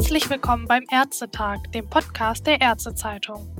Herzlich 0.00 0.30
willkommen 0.30 0.66
beim 0.66 0.86
Ärztetag, 0.90 1.58
dem 1.74 1.86
Podcast 1.86 2.46
der 2.46 2.58
Ärztezeitung. 2.58 3.54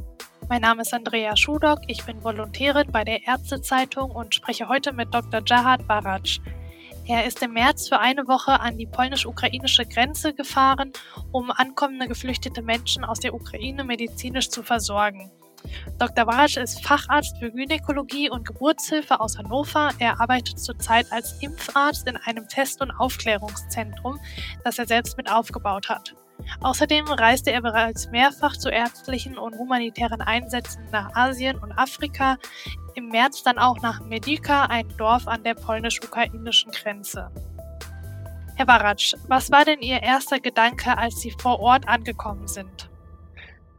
Mein 0.48 0.62
Name 0.62 0.80
ist 0.80 0.94
Andrea 0.94 1.36
Schudock, 1.36 1.80
ich 1.86 2.02
bin 2.06 2.24
Volontärin 2.24 2.90
bei 2.90 3.04
der 3.04 3.26
Ärztezeitung 3.26 4.10
und 4.10 4.34
spreche 4.34 4.66
heute 4.66 4.94
mit 4.94 5.12
Dr. 5.12 5.42
Jahad 5.44 5.86
Barac. 5.86 6.38
Er 7.06 7.26
ist 7.26 7.42
im 7.42 7.52
März 7.52 7.90
für 7.90 7.98
eine 7.98 8.26
Woche 8.26 8.58
an 8.58 8.78
die 8.78 8.86
polnisch-ukrainische 8.86 9.84
Grenze 9.84 10.32
gefahren, 10.32 10.94
um 11.30 11.50
ankommende 11.50 12.08
geflüchtete 12.08 12.62
Menschen 12.62 13.04
aus 13.04 13.20
der 13.20 13.34
Ukraine 13.34 13.84
medizinisch 13.84 14.48
zu 14.48 14.62
versorgen. 14.62 15.30
Dr. 15.98 16.24
Barac 16.24 16.56
ist 16.56 16.82
Facharzt 16.82 17.36
für 17.36 17.50
Gynäkologie 17.50 18.30
und 18.30 18.46
Geburtshilfe 18.46 19.20
aus 19.20 19.36
Hannover. 19.36 19.90
Er 19.98 20.18
arbeitet 20.22 20.58
zurzeit 20.58 21.12
als 21.12 21.34
Impfarzt 21.42 22.08
in 22.08 22.16
einem 22.16 22.48
Test- 22.48 22.80
und 22.80 22.92
Aufklärungszentrum, 22.92 24.18
das 24.64 24.78
er 24.78 24.86
selbst 24.86 25.18
mit 25.18 25.30
aufgebaut 25.30 25.90
hat. 25.90 26.14
Außerdem 26.60 27.06
reiste 27.06 27.52
er 27.52 27.62
bereits 27.62 28.10
mehrfach 28.10 28.56
zu 28.56 28.70
ärztlichen 28.70 29.38
und 29.38 29.56
humanitären 29.56 30.20
Einsätzen 30.20 30.84
nach 30.90 31.14
Asien 31.14 31.58
und 31.58 31.72
Afrika, 31.72 32.38
im 32.94 33.08
März 33.08 33.42
dann 33.42 33.58
auch 33.58 33.80
nach 33.80 34.00
Medica, 34.04 34.66
ein 34.66 34.88
Dorf 34.96 35.26
an 35.28 35.44
der 35.44 35.54
polnisch-ukrainischen 35.54 36.72
Grenze. 36.72 37.30
Herr 38.56 38.66
Barac, 38.66 39.14
was 39.28 39.50
war 39.50 39.64
denn 39.64 39.80
Ihr 39.80 40.02
erster 40.02 40.38
Gedanke, 40.38 40.98
als 40.98 41.20
Sie 41.20 41.30
vor 41.30 41.60
Ort 41.60 41.88
angekommen 41.88 42.46
sind? 42.46 42.90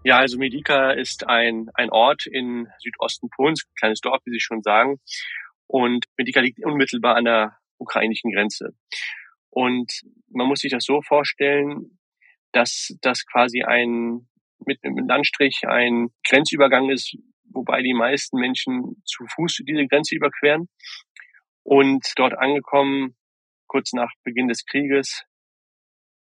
Ja, 0.03 0.17
also 0.17 0.39
Medica 0.39 0.91
ist 0.91 1.27
ein, 1.27 1.69
ein 1.75 1.91
Ort 1.91 2.25
in 2.25 2.67
Südosten 2.79 3.29
Polens, 3.29 3.63
ein 3.63 3.75
kleines 3.77 4.01
Dorf, 4.01 4.21
wie 4.25 4.31
Sie 4.31 4.39
schon 4.39 4.63
sagen. 4.63 4.99
Und 5.67 6.05
Medica 6.17 6.39
liegt 6.39 6.65
unmittelbar 6.65 7.15
an 7.15 7.25
der 7.25 7.57
ukrainischen 7.77 8.31
Grenze. 8.31 8.73
Und 9.51 10.01
man 10.29 10.47
muss 10.47 10.61
sich 10.61 10.71
das 10.71 10.85
so 10.85 11.01
vorstellen, 11.01 11.99
dass 12.51 12.95
das 13.01 13.25
quasi 13.25 13.63
ein 13.63 14.27
mit 14.65 14.83
einem 14.83 15.07
Landstrich 15.07 15.61
ein 15.67 16.09
Grenzübergang 16.27 16.89
ist, 16.89 17.17
wobei 17.45 17.81
die 17.81 17.93
meisten 17.93 18.37
Menschen 18.37 19.01
zu 19.05 19.25
Fuß 19.35 19.61
diese 19.67 19.87
Grenze 19.87 20.15
überqueren. 20.15 20.69
Und 21.63 22.13
dort 22.15 22.37
angekommen, 22.37 23.15
kurz 23.67 23.93
nach 23.93 24.11
Beginn 24.23 24.47
des 24.47 24.65
Krieges, 24.65 25.23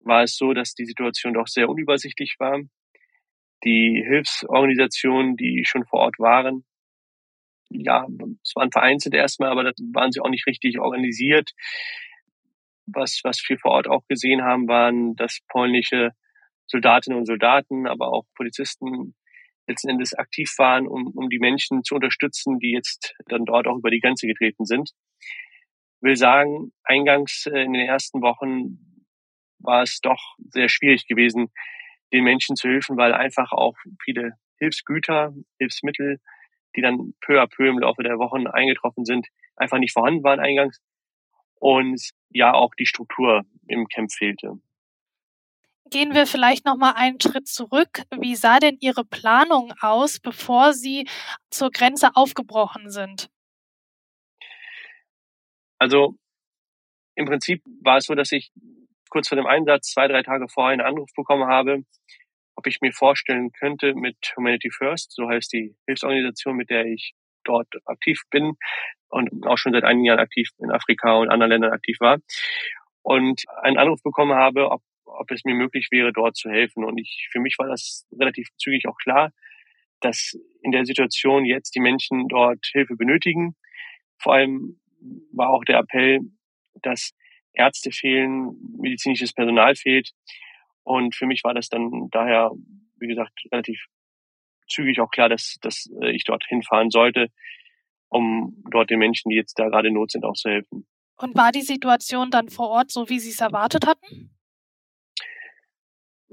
war 0.00 0.22
es 0.22 0.36
so, 0.36 0.52
dass 0.52 0.74
die 0.74 0.86
Situation 0.86 1.34
doch 1.34 1.46
sehr 1.46 1.68
unübersichtlich 1.68 2.36
war 2.38 2.60
die 3.64 4.02
Hilfsorganisationen, 4.06 5.36
die 5.36 5.64
schon 5.66 5.84
vor 5.86 6.00
Ort 6.00 6.18
waren, 6.18 6.64
ja, 7.70 8.06
es 8.42 8.52
waren 8.54 8.70
vereinzelt 8.70 9.14
erstmal, 9.14 9.50
aber 9.50 9.64
da 9.64 9.72
waren 9.92 10.12
sie 10.12 10.20
auch 10.20 10.28
nicht 10.28 10.46
richtig 10.46 10.78
organisiert. 10.78 11.50
Was, 12.86 13.20
was 13.24 13.42
wir 13.48 13.58
vor 13.58 13.72
Ort 13.72 13.88
auch 13.88 14.06
gesehen 14.08 14.42
haben, 14.42 14.68
waren, 14.68 15.16
dass 15.16 15.40
polnische 15.48 16.10
Soldatinnen 16.66 17.18
und 17.18 17.26
Soldaten, 17.26 17.86
aber 17.86 18.08
auch 18.12 18.24
Polizisten 18.36 19.14
letzten 19.66 19.90
Endes 19.90 20.14
aktiv 20.14 20.52
waren, 20.58 20.86
um, 20.86 21.08
um 21.14 21.30
die 21.30 21.38
Menschen 21.38 21.82
zu 21.84 21.94
unterstützen, 21.94 22.58
die 22.58 22.72
jetzt 22.72 23.14
dann 23.26 23.44
dort 23.44 23.66
auch 23.66 23.78
über 23.78 23.90
die 23.90 24.00
Grenze 24.00 24.26
getreten 24.26 24.66
sind. 24.66 24.90
Ich 25.20 26.02
will 26.02 26.16
sagen, 26.16 26.72
eingangs 26.82 27.46
äh, 27.46 27.62
in 27.62 27.72
den 27.72 27.86
ersten 27.86 28.20
Wochen 28.20 28.78
war 29.58 29.82
es 29.82 30.00
doch 30.00 30.36
sehr 30.50 30.68
schwierig 30.68 31.06
gewesen, 31.06 31.50
den 32.12 32.24
Menschen 32.24 32.56
zu 32.56 32.68
helfen, 32.68 32.98
weil 32.98 33.14
einfach 33.14 33.52
auch 33.52 33.74
viele 34.02 34.32
Hilfsgüter, 34.58 35.32
Hilfsmittel, 35.58 36.20
die 36.76 36.82
dann 36.82 37.14
peu 37.20 37.40
à 37.40 37.46
peu 37.46 37.68
im 37.68 37.78
Laufe 37.78 38.02
der 38.02 38.18
Wochen 38.18 38.46
eingetroffen 38.46 39.04
sind, 39.04 39.28
einfach 39.56 39.78
nicht 39.78 39.92
vorhanden 39.92 40.22
waren 40.24 40.40
eingangs 40.40 40.80
und 41.60 42.10
ja 42.30 42.52
auch 42.52 42.74
die 42.74 42.86
Struktur 42.86 43.44
im 43.66 43.86
Camp 43.88 44.12
fehlte. 44.12 44.58
Gehen 45.90 46.14
wir 46.14 46.26
vielleicht 46.26 46.64
noch 46.64 46.76
mal 46.76 46.92
einen 46.92 47.20
Schritt 47.20 47.46
zurück. 47.46 48.02
Wie 48.18 48.34
sah 48.36 48.58
denn 48.58 48.78
Ihre 48.80 49.04
Planung 49.04 49.72
aus, 49.80 50.18
bevor 50.18 50.72
Sie 50.72 51.06
zur 51.50 51.70
Grenze 51.70 52.10
aufgebrochen 52.14 52.90
sind? 52.90 53.28
Also 55.78 56.16
im 57.14 57.26
Prinzip 57.26 57.62
war 57.82 57.98
es 57.98 58.06
so, 58.06 58.14
dass 58.14 58.32
ich 58.32 58.50
kurz 59.10 59.28
vor 59.28 59.36
dem 59.36 59.46
Einsatz, 59.46 59.92
zwei, 59.92 60.08
drei 60.08 60.22
Tage 60.22 60.48
vorher, 60.48 60.72
einen 60.72 60.86
Anruf 60.86 61.10
bekommen 61.14 61.46
habe, 61.46 61.84
ob 62.56 62.66
ich 62.66 62.80
mir 62.80 62.92
vorstellen 62.92 63.52
könnte, 63.52 63.94
mit 63.94 64.16
Humanity 64.36 64.70
First, 64.70 65.12
so 65.12 65.28
heißt 65.28 65.52
die 65.52 65.76
Hilfsorganisation, 65.86 66.56
mit 66.56 66.70
der 66.70 66.86
ich 66.86 67.14
dort 67.44 67.68
aktiv 67.84 68.22
bin 68.30 68.56
und 69.14 69.46
auch 69.46 69.58
schon 69.58 69.72
seit 69.72 69.84
einigen 69.84 70.06
Jahren 70.06 70.18
aktiv 70.18 70.48
in 70.58 70.70
Afrika 70.70 71.14
und 71.14 71.28
anderen 71.30 71.50
Ländern 71.50 71.72
aktiv 71.72 71.96
war, 72.00 72.18
und 73.02 73.42
einen 73.62 73.76
Anruf 73.76 74.02
bekommen 74.02 74.34
habe, 74.34 74.70
ob, 74.70 74.82
ob 75.04 75.30
es 75.30 75.44
mir 75.44 75.54
möglich 75.54 75.88
wäre, 75.90 76.12
dort 76.12 76.36
zu 76.36 76.50
helfen. 76.50 76.84
Und 76.84 76.98
ich, 76.98 77.28
für 77.30 77.38
mich 77.38 77.56
war 77.58 77.68
das 77.68 78.06
relativ 78.18 78.48
zügig 78.56 78.88
auch 78.88 78.96
klar, 78.96 79.30
dass 80.00 80.32
in 80.62 80.72
der 80.72 80.86
Situation 80.86 81.44
jetzt 81.44 81.74
die 81.74 81.80
Menschen 81.80 82.28
dort 82.28 82.64
Hilfe 82.72 82.96
benötigen. 82.96 83.56
Vor 84.18 84.34
allem 84.34 84.80
war 85.32 85.50
auch 85.50 85.64
der 85.64 85.78
Appell, 85.78 86.20
dass 86.82 87.12
Ärzte 87.52 87.92
fehlen, 87.92 88.56
medizinisches 88.80 89.34
Personal 89.34 89.76
fehlt. 89.76 90.10
Und 90.82 91.14
für 91.14 91.26
mich 91.26 91.44
war 91.44 91.54
das 91.54 91.68
dann 91.68 92.08
daher, 92.10 92.50
wie 92.98 93.06
gesagt, 93.06 93.38
relativ 93.52 93.84
zügig 94.66 94.98
auch 95.00 95.10
klar, 95.10 95.28
dass, 95.28 95.56
dass 95.60 95.90
äh, 96.02 96.10
ich 96.10 96.24
dort 96.24 96.44
hinfahren 96.48 96.90
sollte, 96.90 97.28
um 98.14 98.62
dort 98.70 98.90
den 98.90 99.00
Menschen, 99.00 99.28
die 99.30 99.36
jetzt 99.36 99.58
da 99.58 99.68
gerade 99.68 99.88
in 99.88 99.94
Not 99.94 100.12
sind, 100.12 100.24
auch 100.24 100.34
zu 100.34 100.48
helfen. 100.48 100.86
Und 101.16 101.34
war 101.36 101.50
die 101.50 101.62
Situation 101.62 102.30
dann 102.30 102.48
vor 102.48 102.68
Ort 102.68 102.92
so, 102.92 103.08
wie 103.08 103.18
Sie 103.18 103.30
es 103.30 103.40
erwartet 103.40 103.86
hatten? 103.86 104.30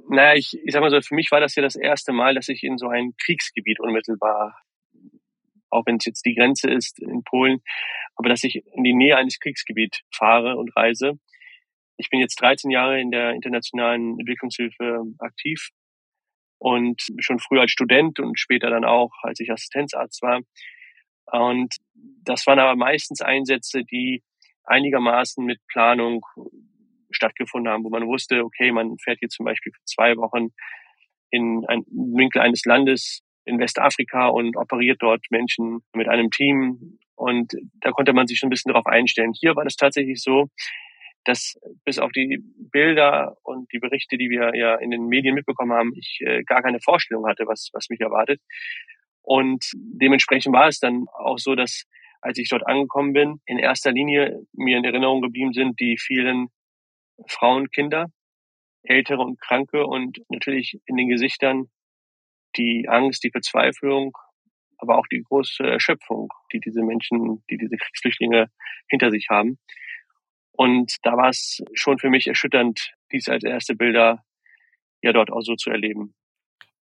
Naja, 0.07 0.35
ich, 0.35 0.53
ich 0.63 0.71
sag 0.71 0.81
mal 0.81 0.91
so, 0.91 1.01
für 1.01 1.15
mich 1.15 1.31
war 1.31 1.39
das 1.39 1.55
ja 1.55 1.63
das 1.63 1.75
erste 1.75 2.13
Mal, 2.13 2.35
dass 2.35 2.49
ich 2.49 2.63
in 2.63 2.77
so 2.77 2.87
ein 2.87 3.13
Kriegsgebiet 3.17 3.79
unmittelbar, 3.79 4.59
auch 5.69 5.83
wenn 5.87 5.95
es 5.95 6.05
jetzt 6.05 6.25
die 6.25 6.35
Grenze 6.35 6.69
ist 6.69 6.99
in 6.99 7.23
Polen, 7.23 7.61
aber 8.15 8.29
dass 8.29 8.43
ich 8.43 8.63
in 8.73 8.83
die 8.83 8.93
Nähe 8.93 9.17
eines 9.17 9.39
Kriegsgebiets 9.39 10.01
fahre 10.13 10.57
und 10.57 10.75
reise. 10.75 11.13
Ich 11.97 12.09
bin 12.09 12.19
jetzt 12.19 12.39
13 12.41 12.69
Jahre 12.69 12.99
in 12.99 13.09
der 13.09 13.31
internationalen 13.31 14.19
Entwicklungshilfe 14.19 15.03
aktiv 15.17 15.69
und 16.59 17.01
schon 17.19 17.39
früher 17.39 17.61
als 17.61 17.71
Student 17.71 18.19
und 18.19 18.39
später 18.39 18.69
dann 18.69 18.85
auch, 18.85 19.11
als 19.23 19.39
ich 19.39 19.51
Assistenzarzt 19.51 20.21
war. 20.21 20.41
Und 21.31 21.75
das 22.23 22.45
waren 22.47 22.59
aber 22.59 22.75
meistens 22.75 23.21
Einsätze, 23.21 23.83
die 23.83 24.21
einigermaßen 24.65 25.43
mit 25.43 25.59
Planung 25.67 26.25
stattgefunden 27.09 27.71
haben, 27.71 27.83
wo 27.83 27.89
man 27.89 28.07
wusste, 28.07 28.43
okay, 28.43 28.71
man 28.71 28.97
fährt 28.97 29.19
hier 29.19 29.29
zum 29.29 29.45
Beispiel 29.45 29.71
für 29.73 29.83
zwei 29.85 30.15
Wochen 30.17 30.49
in 31.29 31.65
einen 31.67 31.85
Winkel 31.87 32.41
eines 32.41 32.65
Landes 32.65 33.21
in 33.45 33.59
Westafrika 33.59 34.27
und 34.27 34.55
operiert 34.55 35.01
dort 35.01 35.25
Menschen 35.29 35.79
mit 35.93 36.07
einem 36.07 36.29
Team 36.29 36.99
und 37.15 37.53
da 37.81 37.91
konnte 37.91 38.13
man 38.13 38.27
sich 38.27 38.39
schon 38.39 38.47
ein 38.47 38.51
bisschen 38.51 38.71
darauf 38.71 38.85
einstellen. 38.85 39.33
Hier 39.39 39.55
war 39.55 39.63
das 39.63 39.75
tatsächlich 39.75 40.21
so, 40.21 40.47
dass 41.25 41.55
bis 41.85 41.99
auf 41.99 42.11
die 42.11 42.39
Bilder 42.71 43.37
und 43.43 43.71
die 43.71 43.79
Berichte, 43.79 44.17
die 44.17 44.29
wir 44.29 44.55
ja 44.55 44.75
in 44.75 44.89
den 44.89 45.05
Medien 45.07 45.35
mitbekommen 45.35 45.71
haben, 45.71 45.93
ich 45.95 46.19
äh, 46.21 46.43
gar 46.43 46.63
keine 46.63 46.79
Vorstellung 46.79 47.27
hatte, 47.27 47.45
was, 47.45 47.69
was 47.73 47.89
mich 47.89 48.01
erwartet. 48.01 48.41
Und 49.21 49.71
dementsprechend 49.75 50.53
war 50.53 50.67
es 50.67 50.79
dann 50.79 51.05
auch 51.13 51.37
so, 51.37 51.55
dass 51.55 51.85
als 52.21 52.37
ich 52.37 52.49
dort 52.49 52.65
angekommen 52.67 53.13
bin, 53.13 53.41
in 53.45 53.57
erster 53.57 53.91
Linie 53.91 54.41
mir 54.53 54.77
in 54.77 54.83
Erinnerung 54.83 55.21
geblieben 55.21 55.53
sind 55.53 55.79
die 55.79 55.97
vielen 55.97 56.49
Frauen, 57.27 57.69
Kinder, 57.71 58.07
Ältere 58.83 59.21
und 59.21 59.39
Kranke 59.41 59.85
und 59.85 60.19
natürlich 60.29 60.79
in 60.85 60.97
den 60.97 61.07
Gesichtern 61.07 61.65
die 62.57 62.87
Angst, 62.89 63.23
die 63.23 63.31
Verzweiflung 63.31 64.13
aber 64.81 64.97
auch 64.97 65.07
die 65.07 65.21
große 65.21 65.63
Erschöpfung, 65.63 66.29
die 66.51 66.59
diese 66.59 66.81
Menschen, 66.81 67.43
die 67.49 67.57
diese 67.57 67.77
Kriegsflüchtlinge 67.77 68.47
hinter 68.89 69.11
sich 69.11 69.27
haben. 69.29 69.59
Und 70.51 70.97
da 71.03 71.15
war 71.15 71.29
es 71.29 71.61
schon 71.73 71.99
für 71.99 72.09
mich 72.09 72.27
erschütternd, 72.27 72.91
dies 73.11 73.29
als 73.29 73.43
erste 73.43 73.75
Bilder 73.75 74.23
ja 75.01 75.13
dort 75.13 75.31
auch 75.31 75.41
so 75.41 75.55
zu 75.55 75.69
erleben. 75.69 76.13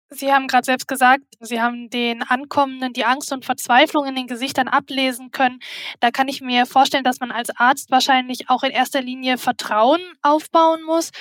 Sie 0.10 0.32
haben 0.32 0.48
gerade 0.48 0.66
selbst 0.66 0.88
gesagt, 0.88 1.24
Sie 1.40 1.62
haben 1.62 1.90
den 1.90 2.22
Ankommenden 2.22 2.94
die 2.94 3.06
Angst 3.06 3.34
und 3.34 3.44
Verzweiflung 3.44 4.06
in 4.06 4.16
den 4.16 4.28
Gesichtern 4.28 4.68
ablesen 4.68 5.32
können. 5.32 5.60
Da 6.00 6.12
kann 6.12 6.28
ich 6.28 6.42
mir 6.42 6.66
vorstellen, 6.66 7.04
dass 7.04 7.20
man 7.20 7.32
als 7.32 7.50
Arzt 7.58 7.90
wahrscheinlich 7.92 8.50
auch 8.50 8.64
in 8.64 8.72
erster 8.72 9.02
Linie 9.02 9.38
Vertrauen 9.38 10.02
aufbauen 10.22 10.84
muss 10.84 11.12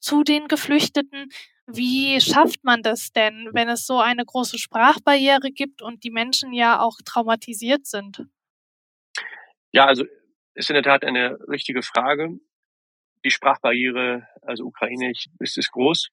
zu 0.00 0.24
den 0.24 0.48
Geflüchteten. 0.48 1.28
Wie 1.66 2.20
schafft 2.20 2.64
man 2.64 2.82
das 2.82 3.12
denn, 3.12 3.50
wenn 3.52 3.68
es 3.68 3.86
so 3.86 4.00
eine 4.00 4.24
große 4.24 4.58
Sprachbarriere 4.58 5.50
gibt 5.50 5.82
und 5.82 6.02
die 6.02 6.10
Menschen 6.10 6.52
ja 6.52 6.80
auch 6.80 6.96
traumatisiert 7.04 7.86
sind? 7.86 8.24
Ja, 9.72 9.84
also 9.84 10.04
ist 10.54 10.70
in 10.70 10.74
der 10.74 10.82
Tat 10.82 11.04
eine 11.04 11.38
richtige 11.48 11.82
Frage. 11.82 12.38
Die 13.24 13.30
Sprachbarriere, 13.30 14.26
also 14.42 14.64
ukrainisch, 14.64 15.26
ist, 15.38 15.58
ist 15.58 15.70
groß. 15.70 16.08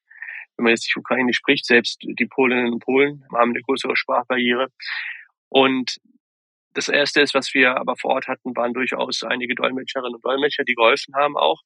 Wenn 0.57 0.63
man 0.63 0.71
jetzt 0.71 0.88
nicht 0.88 0.98
ukrainisch 0.98 1.38
spricht, 1.38 1.65
selbst 1.65 2.00
die 2.01 2.25
Polinnen 2.25 2.74
und 2.74 2.83
Polen 2.83 3.24
haben 3.33 3.51
eine 3.51 3.62
größere 3.62 3.95
Sprachbarriere. 3.95 4.68
Und 5.50 5.98
das 6.74 6.89
Erste 6.89 7.21
ist, 7.21 7.33
was 7.33 7.54
wir 7.54 7.77
aber 7.77 7.95
vor 7.95 8.12
Ort 8.12 8.27
hatten, 8.27 8.56
waren 8.56 8.74
durchaus 8.74 9.24
einige 9.24 9.56
Dolmetscherinnen 9.56 10.15
und 10.15 10.25
Dolmetscher, 10.25 10.63
die 10.63 10.75
geholfen 10.75 11.15
haben 11.15 11.38
auch. 11.38 11.62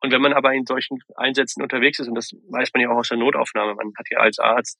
Und 0.00 0.12
wenn 0.12 0.20
man 0.20 0.34
aber 0.34 0.52
in 0.52 0.66
solchen 0.66 0.98
Einsätzen 1.16 1.62
unterwegs 1.62 1.98
ist, 1.98 2.08
und 2.08 2.14
das 2.14 2.30
weiß 2.50 2.70
man 2.74 2.82
ja 2.82 2.90
auch 2.90 2.98
aus 2.98 3.08
der 3.08 3.18
Notaufnahme, 3.18 3.74
man 3.74 3.92
hat 3.96 4.06
ja 4.10 4.18
als 4.18 4.38
Arzt 4.38 4.78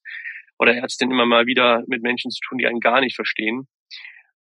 oder 0.59 0.75
Ärztin 0.75 1.11
immer 1.11 1.27
mal 1.27 1.47
wieder 1.47 1.83
mit 1.87 2.03
Menschen 2.03 2.31
zu 2.31 2.41
tun, 2.47 2.59
die 2.59 2.67
einen 2.67 2.81
gar 2.81 3.01
nicht 3.01 3.17
verstehen. 3.17 3.67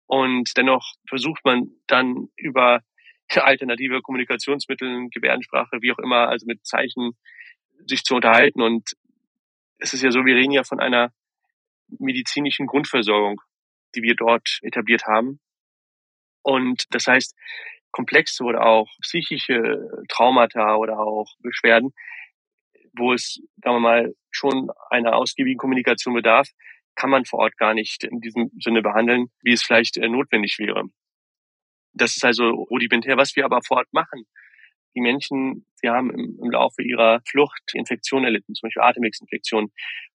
Und 0.07 0.57
dennoch 0.57 0.93
versucht 1.07 1.45
man 1.45 1.69
dann 1.87 2.29
über 2.35 2.81
alternative 3.35 4.01
Kommunikationsmittel, 4.01 5.09
Gebärdensprache, 5.09 5.77
wie 5.81 5.91
auch 5.91 5.99
immer, 5.99 6.27
also 6.29 6.45
mit 6.45 6.65
Zeichen 6.65 7.13
sich 7.87 8.03
zu 8.03 8.15
unterhalten. 8.15 8.61
Und 8.61 8.93
es 9.77 9.93
ist 9.93 10.01
ja 10.01 10.11
so, 10.11 10.25
wir 10.25 10.35
reden 10.35 10.51
ja 10.51 10.63
von 10.63 10.79
einer 10.79 11.11
medizinischen 11.87 12.67
Grundversorgung, 12.67 13.41
die 13.95 14.01
wir 14.01 14.15
dort 14.15 14.59
etabliert 14.61 15.05
haben. 15.05 15.39
Und 16.41 16.85
das 16.89 17.07
heißt, 17.07 17.35
komplexe 17.91 18.43
oder 18.43 18.65
auch 18.65 18.89
psychische 19.01 19.87
Traumata 20.09 20.75
oder 20.75 20.99
auch 20.99 21.27
Beschwerden, 21.39 21.93
wo 22.95 23.13
es, 23.13 23.39
sagen 23.63 23.75
wir 23.77 23.79
mal, 23.79 24.15
schon 24.31 24.69
einer 24.89 25.15
ausgiebigen 25.15 25.57
Kommunikation 25.57 26.13
bedarf, 26.13 26.49
kann 26.95 27.09
man 27.09 27.25
vor 27.25 27.39
Ort 27.39 27.57
gar 27.57 27.73
nicht 27.73 28.03
in 28.03 28.19
diesem 28.19 28.51
Sinne 28.59 28.81
behandeln, 28.81 29.27
wie 29.41 29.53
es 29.53 29.63
vielleicht 29.63 29.97
äh, 29.97 30.07
notwendig 30.07 30.57
wäre. 30.59 30.83
Das 31.93 32.15
ist 32.15 32.25
also 32.25 32.49
rudimentär. 32.49 33.17
Was 33.17 33.35
wir 33.35 33.45
aber 33.45 33.61
vor 33.65 33.77
Ort 33.77 33.93
machen, 33.93 34.25
die 34.95 35.01
Menschen, 35.01 35.65
sie 35.75 35.89
haben 35.89 36.11
im, 36.11 36.39
im 36.41 36.51
Laufe 36.51 36.81
ihrer 36.81 37.21
Flucht 37.27 37.61
Infektionen 37.73 38.25
erlitten, 38.25 38.53
zum 38.55 38.67
Beispiel 38.67 38.83
Atemwegsinfektionen. 38.83 39.71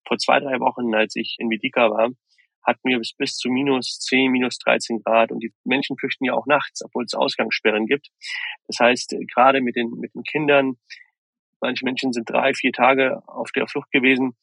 Vor 0.07 0.19
zwei, 0.19 0.41
drei 0.41 0.61
Wochen, 0.61 0.95
als 0.95 1.17
ich 1.17 1.37
in 1.39 1.51
Vidika 1.51 1.91
war, 1.91 2.11
hatten 2.69 2.89
wir 2.89 2.99
bis, 2.99 3.15
bis 3.15 3.37
zu 3.37 3.49
minus 3.49 3.99
10, 4.01 4.31
minus 4.31 4.59
13 4.59 5.03
Grad 5.03 5.33
und 5.33 5.41
die 5.41 5.53
Menschen 5.65 5.97
flüchten 5.97 6.25
ja 6.25 6.35
auch 6.35 6.47
nachts, 6.47 6.85
obwohl 6.85 7.05
es 7.05 7.15
Ausgangssperren 7.15 7.87
gibt. 7.87 8.09
Das 8.67 8.79
heißt, 8.79 9.15
äh, 9.15 9.25
gerade 9.25 9.61
mit 9.61 9.77
den, 9.77 9.91
mit 9.99 10.15
den 10.15 10.23
Kindern, 10.23 10.75
manche 11.61 11.85
Menschen 11.85 12.13
sind 12.13 12.29
drei, 12.29 12.53
vier 12.55 12.73
Tage 12.73 13.23
auf 13.27 13.51
der 13.53 13.67
Flucht 13.69 13.91
gewesen, 13.91 14.37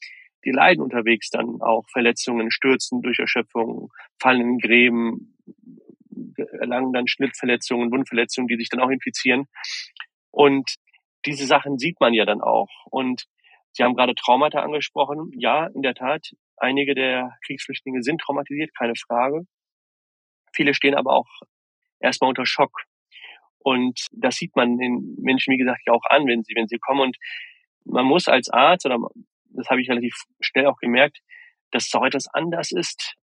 die 0.44 0.52
leiden 0.52 0.82
unterwegs 0.84 1.30
dann 1.30 1.62
auch 1.62 1.86
Verletzungen, 1.92 2.52
Stürzen 2.52 3.02
durch 3.02 3.20
Erschöpfung, 3.20 3.92
fallen 4.20 4.42
in 4.42 4.58
Gräben, 4.60 5.36
erlangen 6.60 6.94
dann 6.94 7.08
Schnittverletzungen, 7.08 7.92
Wundverletzungen, 7.92 8.48
die 8.48 8.58
sich 8.58 8.70
dann 8.70 8.80
auch 8.80 8.90
infizieren. 8.90 9.48
Und 10.36 10.76
diese 11.26 11.48
Sachen 11.48 11.78
sieht 11.78 12.02
man 12.02 12.14
ja 12.14 12.26
dann 12.26 12.42
auch. 12.42 12.70
Und 12.92 13.24
Sie 13.72 13.84
haben 13.84 13.96
gerade 13.96 14.16
Traumata 14.16 14.60
angesprochen. 14.60 15.32
Ja, 15.38 15.68
in 15.68 15.82
der 15.82 15.96
Tat, 15.96 16.32
einige 16.58 16.94
der 16.94 17.38
Kriegsflüchtlinge 17.46 18.04
sind 18.04 18.22
traumatisiert, 18.22 18.72
keine 18.78 18.94
Frage. 18.96 19.46
Viele 20.54 20.74
stehen 20.74 20.94
aber 20.96 21.14
auch 21.14 21.28
erstmal 22.00 22.30
unter 22.30 22.46
Schock. 22.46 22.84
Und 23.60 24.08
das 24.12 24.36
sieht 24.36 24.56
man 24.56 24.78
den 24.78 25.16
Menschen, 25.20 25.54
wie 25.54 25.58
gesagt, 25.58 25.82
ja 25.88 25.94
auch 25.94 26.06
an, 26.10 26.28
wenn 26.28 26.44
sie, 26.44 26.54
wenn 26.56 26.68
sie 26.68 26.80
kommen. 26.80 27.02
Und 27.02 27.18
man 27.86 28.06
muss 28.06 28.28
als 28.28 28.50
Arzt, 28.50 28.86
oder 28.86 29.00
das 29.50 29.70
habe 29.70 29.82
ich 29.82 29.90
relativ 29.90 30.16
schnell 30.42 30.68
auch 30.68 30.78
gemerkt, 30.78 31.20
dass 31.72 31.88
es 31.88 31.94
auch 31.94 32.06
etwas 32.06 32.28
anders 32.34 32.72
ist 32.72 33.16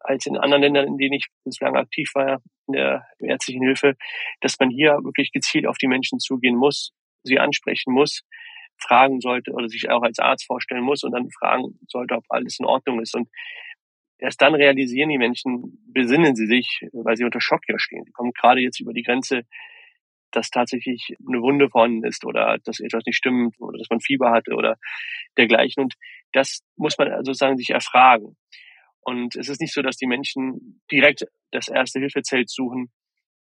als 0.00 0.26
in 0.26 0.36
anderen 0.36 0.62
Ländern, 0.62 0.86
in 0.86 0.98
denen 0.98 1.14
ich 1.14 1.26
bislang 1.44 1.76
aktiv 1.76 2.10
war, 2.14 2.42
in 2.66 2.74
der 2.74 3.06
ärztlichen 3.20 3.62
Hilfe, 3.62 3.94
dass 4.40 4.58
man 4.58 4.70
hier 4.70 4.92
wirklich 5.02 5.32
gezielt 5.32 5.66
auf 5.66 5.78
die 5.78 5.88
Menschen 5.88 6.18
zugehen 6.18 6.56
muss, 6.56 6.92
sie 7.22 7.38
ansprechen 7.38 7.92
muss, 7.92 8.22
fragen 8.76 9.20
sollte 9.20 9.52
oder 9.52 9.68
sich 9.68 9.90
auch 9.90 10.02
als 10.02 10.18
Arzt 10.18 10.46
vorstellen 10.46 10.84
muss 10.84 11.02
und 11.02 11.12
dann 11.12 11.30
fragen 11.30 11.78
sollte, 11.88 12.14
ob 12.14 12.24
alles 12.28 12.58
in 12.58 12.66
Ordnung 12.66 13.00
ist. 13.00 13.14
Und 13.14 13.28
erst 14.18 14.40
dann 14.40 14.54
realisieren 14.54 15.08
die 15.08 15.18
Menschen, 15.18 15.78
besinnen 15.92 16.36
sie 16.36 16.46
sich, 16.46 16.80
weil 16.92 17.16
sie 17.16 17.24
unter 17.24 17.40
Schock 17.40 17.62
ja 17.68 17.78
stehen. 17.78 18.04
Sie 18.04 18.12
kommen 18.12 18.32
gerade 18.32 18.60
jetzt 18.60 18.80
über 18.80 18.92
die 18.92 19.02
Grenze, 19.02 19.42
dass 20.30 20.50
tatsächlich 20.50 21.14
eine 21.26 21.40
Wunde 21.40 21.70
vorhanden 21.70 22.04
ist 22.04 22.24
oder 22.24 22.58
dass 22.64 22.80
etwas 22.80 23.04
nicht 23.06 23.16
stimmt 23.16 23.54
oder 23.60 23.78
dass 23.78 23.88
man 23.90 24.00
Fieber 24.00 24.30
hatte 24.30 24.54
oder 24.54 24.76
dergleichen. 25.36 25.84
Und 25.84 25.94
das 26.32 26.60
muss 26.76 26.98
man 26.98 27.08
sozusagen 27.24 27.56
sich 27.56 27.70
erfragen. 27.70 28.36
Und 29.02 29.36
es 29.36 29.48
ist 29.48 29.60
nicht 29.60 29.72
so, 29.72 29.82
dass 29.82 29.96
die 29.96 30.06
Menschen 30.06 30.82
direkt 30.90 31.24
das 31.50 31.68
erste 31.68 31.98
Hilfezelt 32.00 32.50
suchen. 32.50 32.90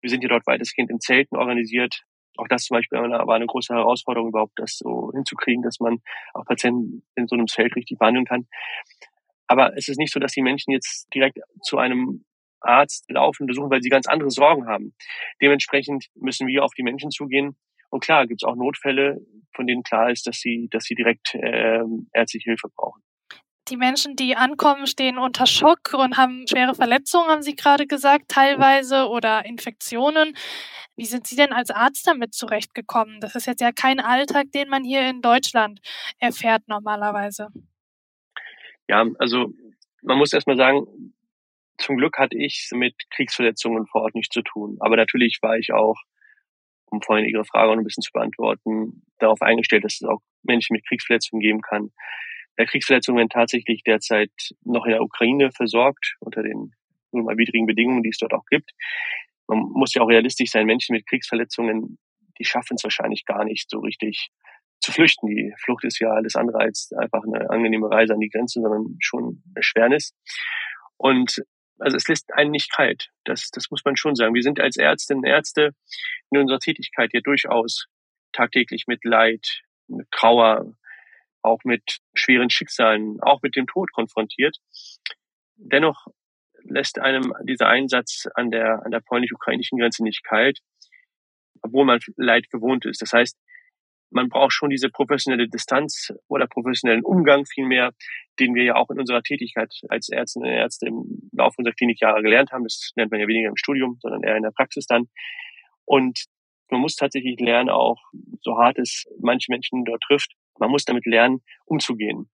Wir 0.00 0.10
sind 0.10 0.20
hier 0.20 0.28
dort 0.28 0.46
weitestgehend 0.46 0.90
in 0.90 1.00
Zelten 1.00 1.36
organisiert. 1.36 2.02
Auch 2.36 2.48
das 2.48 2.64
zum 2.64 2.76
Beispiel 2.76 2.98
war 2.98 3.34
eine 3.34 3.46
große 3.46 3.72
Herausforderung, 3.72 4.28
überhaupt 4.28 4.58
das 4.58 4.78
so 4.78 5.12
hinzukriegen, 5.14 5.62
dass 5.62 5.78
man 5.78 6.02
auch 6.32 6.44
Patienten 6.44 7.04
in 7.14 7.28
so 7.28 7.36
einem 7.36 7.46
Zelt 7.46 7.76
richtig 7.76 7.98
behandeln 7.98 8.24
kann. 8.24 8.46
Aber 9.46 9.76
es 9.76 9.88
ist 9.88 9.98
nicht 9.98 10.12
so, 10.12 10.18
dass 10.18 10.32
die 10.32 10.42
Menschen 10.42 10.72
jetzt 10.72 11.06
direkt 11.14 11.38
zu 11.62 11.78
einem 11.78 12.24
Arzt 12.60 13.08
laufen, 13.10 13.46
besuchen, 13.46 13.70
weil 13.70 13.82
sie 13.82 13.90
ganz 13.90 14.06
andere 14.06 14.30
Sorgen 14.30 14.66
haben. 14.66 14.94
Dementsprechend 15.40 16.06
müssen 16.14 16.46
wir 16.46 16.64
auf 16.64 16.72
die 16.76 16.82
Menschen 16.82 17.10
zugehen. 17.10 17.56
Und 17.90 18.02
klar, 18.02 18.26
gibt 18.26 18.42
es 18.42 18.48
auch 18.48 18.56
Notfälle, 18.56 19.20
von 19.54 19.66
denen 19.66 19.82
klar 19.82 20.10
ist, 20.10 20.26
dass 20.26 20.38
sie, 20.38 20.68
dass 20.70 20.84
sie 20.84 20.94
direkt 20.94 21.34
äh, 21.34 21.84
ärztliche 22.12 22.50
Hilfe 22.50 22.68
brauchen. 22.74 23.02
Die 23.68 23.76
Menschen, 23.78 24.14
die 24.14 24.36
ankommen, 24.36 24.86
stehen 24.86 25.16
unter 25.16 25.46
Schock 25.46 25.94
und 25.94 26.18
haben 26.18 26.46
schwere 26.46 26.74
Verletzungen, 26.74 27.28
haben 27.28 27.42
Sie 27.42 27.56
gerade 27.56 27.86
gesagt, 27.86 28.28
teilweise 28.28 29.08
oder 29.08 29.46
Infektionen. 29.46 30.36
Wie 30.96 31.06
sind 31.06 31.26
Sie 31.26 31.36
denn 31.36 31.52
als 31.52 31.70
Arzt 31.70 32.06
damit 32.06 32.34
zurechtgekommen? 32.34 33.20
Das 33.20 33.34
ist 33.34 33.46
jetzt 33.46 33.62
ja 33.62 33.72
kein 33.72 34.00
Alltag, 34.00 34.52
den 34.52 34.68
man 34.68 34.84
hier 34.84 35.08
in 35.08 35.22
Deutschland 35.22 35.80
erfährt 36.18 36.62
normalerweise. 36.66 37.48
Ja, 38.86 39.06
also 39.18 39.52
man 40.02 40.18
muss 40.18 40.34
erstmal 40.34 40.58
sagen, 40.58 41.14
zum 41.78 41.96
Glück 41.96 42.18
hatte 42.18 42.36
ich 42.36 42.68
mit 42.72 42.94
Kriegsverletzungen 43.10 43.86
vor 43.86 44.02
Ort 44.02 44.14
nichts 44.14 44.32
zu 44.34 44.42
tun. 44.42 44.76
Aber 44.80 44.96
natürlich 44.96 45.38
war 45.40 45.56
ich 45.56 45.72
auch, 45.72 45.96
um 46.86 47.00
vorhin 47.00 47.26
Ihre 47.26 47.44
Frage 47.44 47.70
noch 47.70 47.78
ein 47.78 47.84
bisschen 47.84 48.02
zu 48.02 48.12
beantworten, 48.12 49.02
darauf 49.18 49.40
eingestellt, 49.42 49.84
dass 49.84 49.94
es 49.94 50.04
auch 50.04 50.20
Menschen 50.42 50.74
mit 50.74 50.86
Kriegsverletzungen 50.86 51.40
geben 51.40 51.62
kann. 51.62 51.90
Der 52.58 52.66
Kriegsverletzungen 52.66 53.18
werden 53.18 53.30
tatsächlich 53.30 53.82
derzeit 53.82 54.32
noch 54.64 54.84
in 54.84 54.92
der 54.92 55.02
Ukraine 55.02 55.50
versorgt, 55.50 56.16
unter 56.20 56.42
den 56.42 56.72
nun 57.12 57.24
mal 57.24 57.36
widrigen 57.36 57.66
Bedingungen, 57.66 58.02
die 58.02 58.10
es 58.10 58.18
dort 58.18 58.32
auch 58.32 58.44
gibt. 58.46 58.70
Man 59.46 59.58
muss 59.58 59.94
ja 59.94 60.02
auch 60.02 60.08
realistisch 60.08 60.50
sein, 60.50 60.66
Menschen 60.66 60.94
mit 60.94 61.06
Kriegsverletzungen, 61.06 61.98
die 62.38 62.44
schaffen 62.44 62.74
es 62.76 62.84
wahrscheinlich 62.84 63.24
gar 63.24 63.44
nicht 63.44 63.70
so 63.70 63.78
richtig 63.80 64.30
zu 64.80 64.92
flüchten. 64.92 65.28
Die 65.28 65.52
Flucht 65.58 65.84
ist 65.84 66.00
ja 66.00 66.10
alles 66.10 66.36
andere 66.36 66.58
als 66.58 66.92
einfach 66.98 67.22
eine 67.24 67.48
angenehme 67.50 67.90
Reise 67.90 68.14
an 68.14 68.20
die 68.20 68.28
Grenze, 68.28 68.60
sondern 68.60 68.96
schon 69.00 69.42
eine 69.54 69.62
Schwernis. 69.62 70.14
Und 70.96 71.42
also 71.78 71.96
es 71.96 72.08
lässt 72.08 72.32
einen 72.34 72.50
nicht 72.50 72.72
kalt. 72.72 73.10
Das, 73.24 73.50
das 73.50 73.70
muss 73.70 73.84
man 73.84 73.96
schon 73.96 74.14
sagen. 74.14 74.34
Wir 74.34 74.42
sind 74.42 74.60
als 74.60 74.76
Ärztinnen 74.76 75.24
und 75.24 75.28
Ärzte 75.28 75.70
in 76.30 76.38
unserer 76.38 76.60
Tätigkeit 76.60 77.12
ja 77.12 77.20
durchaus 77.20 77.86
tagtäglich 78.32 78.84
mit 78.86 79.04
Leid, 79.04 79.62
mit 79.88 80.10
Trauer, 80.10 80.74
auch 81.44 81.60
mit 81.64 81.98
schweren 82.14 82.50
Schicksalen, 82.50 83.18
auch 83.20 83.42
mit 83.42 83.54
dem 83.56 83.66
Tod 83.66 83.92
konfrontiert. 83.92 84.56
Dennoch 85.56 86.06
lässt 86.64 86.98
einem 86.98 87.34
dieser 87.42 87.68
Einsatz 87.68 88.26
an 88.34 88.50
der, 88.50 88.84
an 88.84 88.90
der 88.90 89.00
polnisch-ukrainischen 89.00 89.78
Grenze 89.78 90.02
nicht 90.02 90.24
kalt, 90.24 90.60
obwohl 91.62 91.84
man 91.84 92.00
Leid 92.16 92.50
gewohnt 92.50 92.86
ist. 92.86 93.02
Das 93.02 93.12
heißt, 93.12 93.38
man 94.10 94.28
braucht 94.28 94.52
schon 94.52 94.70
diese 94.70 94.88
professionelle 94.88 95.48
Distanz 95.48 96.12
oder 96.28 96.46
professionellen 96.46 97.04
Umgang 97.04 97.44
vielmehr, 97.46 97.92
den 98.38 98.54
wir 98.54 98.64
ja 98.64 98.74
auch 98.76 98.88
in 98.90 98.98
unserer 98.98 99.22
Tätigkeit 99.22 99.72
als 99.88 100.08
Ärztinnen 100.08 100.48
und 100.48 100.54
Ärzte 100.54 100.86
im 100.86 101.28
Laufe 101.32 101.56
unserer 101.58 101.74
Klinikjahre 101.74 102.22
gelernt 102.22 102.52
haben. 102.52 102.64
Das 102.64 102.92
lernt 102.96 103.10
man 103.10 103.20
ja 103.20 103.26
weniger 103.26 103.48
im 103.48 103.56
Studium, 103.56 103.98
sondern 104.00 104.22
eher 104.22 104.36
in 104.36 104.44
der 104.44 104.52
Praxis 104.52 104.86
dann. 104.86 105.08
Und 105.84 106.24
man 106.70 106.80
muss 106.80 106.96
tatsächlich 106.96 107.38
lernen, 107.40 107.70
auch 107.70 107.98
so 108.40 108.56
hart 108.56 108.78
es 108.78 109.04
manche 109.20 109.50
Menschen 109.50 109.84
dort 109.84 110.02
trifft, 110.02 110.32
man 110.58 110.70
muss 110.70 110.84
damit 110.84 111.06
lernen, 111.06 111.42
umzugehen. 111.64 112.30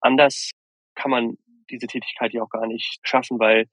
Anders 0.00 0.50
kann 0.94 1.10
man 1.10 1.38
diese 1.70 1.86
Tätigkeit 1.86 2.32
ja 2.32 2.42
auch 2.42 2.50
gar 2.50 2.66
nicht 2.66 3.00
schaffen, 3.02 3.38
weil 3.38 3.68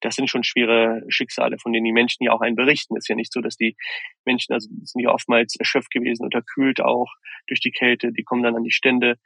das 0.00 0.14
sind 0.14 0.28
schon 0.28 0.44
schwere 0.44 1.02
Schicksale, 1.08 1.58
von 1.58 1.72
denen 1.72 1.84
die 1.84 1.92
Menschen 1.92 2.24
ja 2.24 2.32
auch 2.32 2.40
einen 2.40 2.56
berichten. 2.56 2.96
Es 2.96 3.04
ist 3.04 3.08
ja 3.08 3.14
nicht 3.14 3.32
so, 3.32 3.40
dass 3.40 3.56
die 3.56 3.76
Menschen, 4.24 4.52
also 4.52 4.68
sind 4.82 5.02
ja 5.02 5.10
oftmals 5.10 5.56
erschöpft 5.56 5.90
gewesen, 5.90 6.24
unterkühlt 6.24 6.80
auch 6.80 7.12
durch 7.46 7.60
die 7.60 7.70
Kälte, 7.70 8.12
die 8.12 8.24
kommen 8.24 8.42
dann 8.42 8.56
an 8.56 8.64
die 8.64 8.72
Stände 8.72 9.18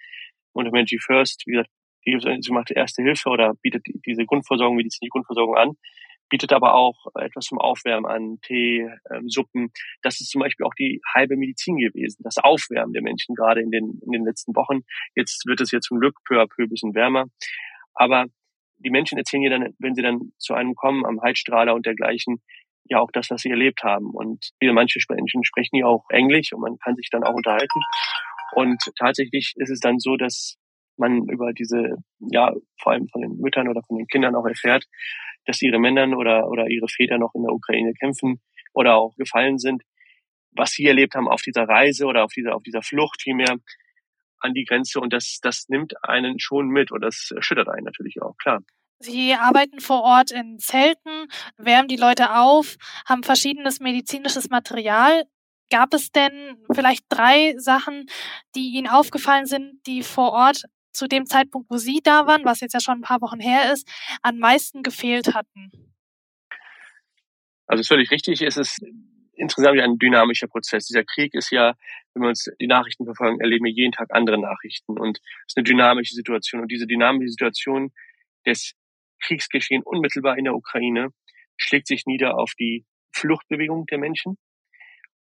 und 0.52 0.66
Humanity 0.66 0.98
First, 0.98 1.44
wie 1.46 1.52
gesagt, 1.52 1.70
die, 2.06 2.52
macht 2.52 2.70
erste 2.70 3.02
Hilfe 3.02 3.28
oder 3.28 3.54
bietet 3.62 3.84
diese 4.06 4.24
Grundversorgung, 4.24 4.76
medizinische 4.76 5.10
Grundversorgung 5.10 5.56
an 5.56 5.76
bietet 6.30 6.52
aber 6.52 6.74
auch 6.74 7.06
etwas 7.16 7.46
zum 7.46 7.58
Aufwärmen 7.58 8.10
an, 8.10 8.38
Tee, 8.42 8.88
ähm, 9.12 9.28
Suppen. 9.28 9.70
Das 10.02 10.20
ist 10.20 10.30
zum 10.30 10.40
Beispiel 10.40 10.64
auch 10.64 10.74
die 10.74 11.00
halbe 11.14 11.36
Medizin 11.36 11.76
gewesen, 11.76 12.22
das 12.22 12.38
Aufwärmen 12.38 12.94
der 12.94 13.02
Menschen 13.02 13.34
gerade 13.34 13.60
in 13.60 13.70
den, 13.70 14.00
in 14.04 14.12
den 14.12 14.24
letzten 14.24 14.54
Wochen. 14.56 14.80
Jetzt 15.14 15.44
wird 15.46 15.60
es 15.60 15.72
ja 15.72 15.80
zum 15.80 16.00
Glück 16.00 16.16
peu 16.24 16.40
à 16.40 16.46
peu 16.46 16.66
bisschen 16.66 16.94
wärmer. 16.94 17.26
Aber 17.94 18.26
die 18.78 18.90
Menschen 18.90 19.18
erzählen 19.18 19.42
ja 19.42 19.50
dann, 19.50 19.74
wenn 19.78 19.94
sie 19.94 20.02
dann 20.02 20.32
zu 20.38 20.54
einem 20.54 20.74
kommen, 20.74 21.04
am 21.04 21.20
Heizstrahler 21.20 21.74
und 21.74 21.84
dergleichen, 21.84 22.40
ja 22.84 22.98
auch 22.98 23.10
das, 23.12 23.30
was 23.30 23.42
sie 23.42 23.50
erlebt 23.50 23.82
haben. 23.82 24.10
Und 24.10 24.50
viele 24.58 24.72
manche 24.72 24.98
Menschen 25.10 25.44
sprechen 25.44 25.76
ja 25.76 25.86
auch 25.86 26.04
Englisch 26.10 26.52
und 26.52 26.60
man 26.60 26.78
kann 26.78 26.96
sich 26.96 27.08
dann 27.10 27.24
auch 27.24 27.34
unterhalten. 27.34 27.80
Und 28.52 28.82
tatsächlich 28.98 29.52
ist 29.56 29.70
es 29.70 29.80
dann 29.80 29.98
so, 29.98 30.16
dass 30.16 30.56
man 31.00 31.28
über 31.28 31.52
diese, 31.52 31.96
ja, 32.20 32.52
vor 32.80 32.92
allem 32.92 33.08
von 33.08 33.22
den 33.22 33.38
Müttern 33.38 33.68
oder 33.68 33.82
von 33.82 33.98
den 33.98 34.06
Kindern 34.06 34.36
auch 34.36 34.46
erfährt, 34.46 34.86
dass 35.46 35.62
ihre 35.62 35.78
Männer 35.78 36.16
oder, 36.16 36.48
oder 36.48 36.68
ihre 36.68 36.88
Väter 36.88 37.18
noch 37.18 37.34
in 37.34 37.42
der 37.42 37.52
Ukraine 37.52 37.92
kämpfen 37.94 38.40
oder 38.72 38.96
auch 38.96 39.16
gefallen 39.16 39.58
sind. 39.58 39.82
was 40.52 40.72
sie 40.72 40.86
erlebt 40.86 41.14
haben 41.14 41.28
auf 41.28 41.42
dieser 41.42 41.64
Reise 41.68 42.06
oder 42.06 42.24
auf 42.24 42.32
dieser, 42.32 42.54
auf 42.56 42.62
dieser 42.62 42.82
Flucht 42.82 43.22
vielmehr 43.22 43.56
an 44.40 44.54
die 44.54 44.64
Grenze. 44.64 45.00
Und 45.00 45.12
das, 45.12 45.38
das 45.42 45.68
nimmt 45.68 45.94
einen 46.02 46.38
schon 46.38 46.68
mit 46.68 46.90
und 46.90 47.02
das 47.02 47.30
erschüttert 47.34 47.68
einen 47.68 47.84
natürlich 47.84 48.20
auch, 48.22 48.36
klar. 48.36 48.60
Sie 48.98 49.32
arbeiten 49.34 49.80
vor 49.80 50.02
Ort 50.02 50.30
in 50.30 50.58
Zelten, 50.58 51.28
wärmen 51.56 51.88
die 51.88 51.96
Leute 51.96 52.36
auf, 52.36 52.76
haben 53.06 53.22
verschiedenes 53.22 53.80
medizinisches 53.80 54.50
Material. 54.50 55.24
Gab 55.70 55.94
es 55.94 56.10
denn 56.10 56.58
vielleicht 56.72 57.04
drei 57.08 57.54
Sachen, 57.56 58.06
die 58.54 58.72
Ihnen 58.72 58.88
aufgefallen 58.88 59.46
sind, 59.46 59.86
die 59.86 60.02
vor 60.02 60.32
Ort 60.32 60.64
zu 60.92 61.06
dem 61.06 61.26
Zeitpunkt, 61.26 61.70
wo 61.70 61.76
Sie 61.76 62.00
da 62.02 62.26
waren, 62.26 62.44
was 62.44 62.60
jetzt 62.60 62.74
ja 62.74 62.80
schon 62.80 62.98
ein 62.98 63.02
paar 63.02 63.20
Wochen 63.20 63.40
her 63.40 63.72
ist, 63.72 63.88
am 64.22 64.38
meisten 64.38 64.82
gefehlt 64.82 65.34
hatten? 65.34 65.70
Also 67.66 67.84
völlig 67.84 68.10
richtig. 68.10 68.42
Es 68.42 68.56
ist 68.56 68.80
insgesamt 69.34 69.80
ein 69.80 69.98
dynamischer 69.98 70.48
Prozess. 70.48 70.86
Dieser 70.86 71.04
Krieg 71.04 71.34
ist 71.34 71.50
ja, 71.50 71.74
wenn 72.14 72.22
wir 72.22 72.28
uns 72.28 72.48
die 72.60 72.66
Nachrichten 72.66 73.04
verfolgen, 73.04 73.40
erleben 73.40 73.64
wir 73.64 73.72
jeden 73.72 73.92
Tag 73.92 74.08
andere 74.10 74.38
Nachrichten 74.38 74.98
und 74.98 75.18
es 75.18 75.52
ist 75.52 75.56
eine 75.56 75.64
dynamische 75.64 76.14
Situation. 76.14 76.60
Und 76.60 76.70
diese 76.70 76.86
dynamische 76.86 77.30
Situation 77.30 77.92
des 78.46 78.74
Kriegsgeschehen 79.22 79.82
unmittelbar 79.82 80.36
in 80.36 80.44
der 80.44 80.54
Ukraine 80.54 81.08
schlägt 81.56 81.86
sich 81.86 82.06
nieder 82.06 82.38
auf 82.38 82.52
die 82.58 82.84
Fluchtbewegung 83.12 83.86
der 83.86 83.98
Menschen 83.98 84.36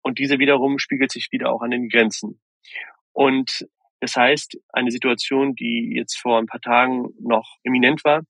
und 0.03 0.19
diese 0.19 0.39
wiederum 0.39 0.79
spiegelt 0.79 1.13
sich 1.13 1.29
wieder 1.31 1.53
auch 1.53 1.63
an 1.63 1.71
den 1.71 1.89
Grenzen. 1.89 2.41
Und 3.13 3.67
das 4.03 4.17
heißt, 4.17 4.59
eine 4.73 4.91
Situation, 4.91 5.55
die 5.55 5.93
jetzt 5.95 6.19
vor 6.19 6.41
ein 6.41 6.47
paar 6.47 6.61
Tagen 6.61 7.11
noch 7.21 7.59
eminent 7.63 8.03
war, 8.03 8.23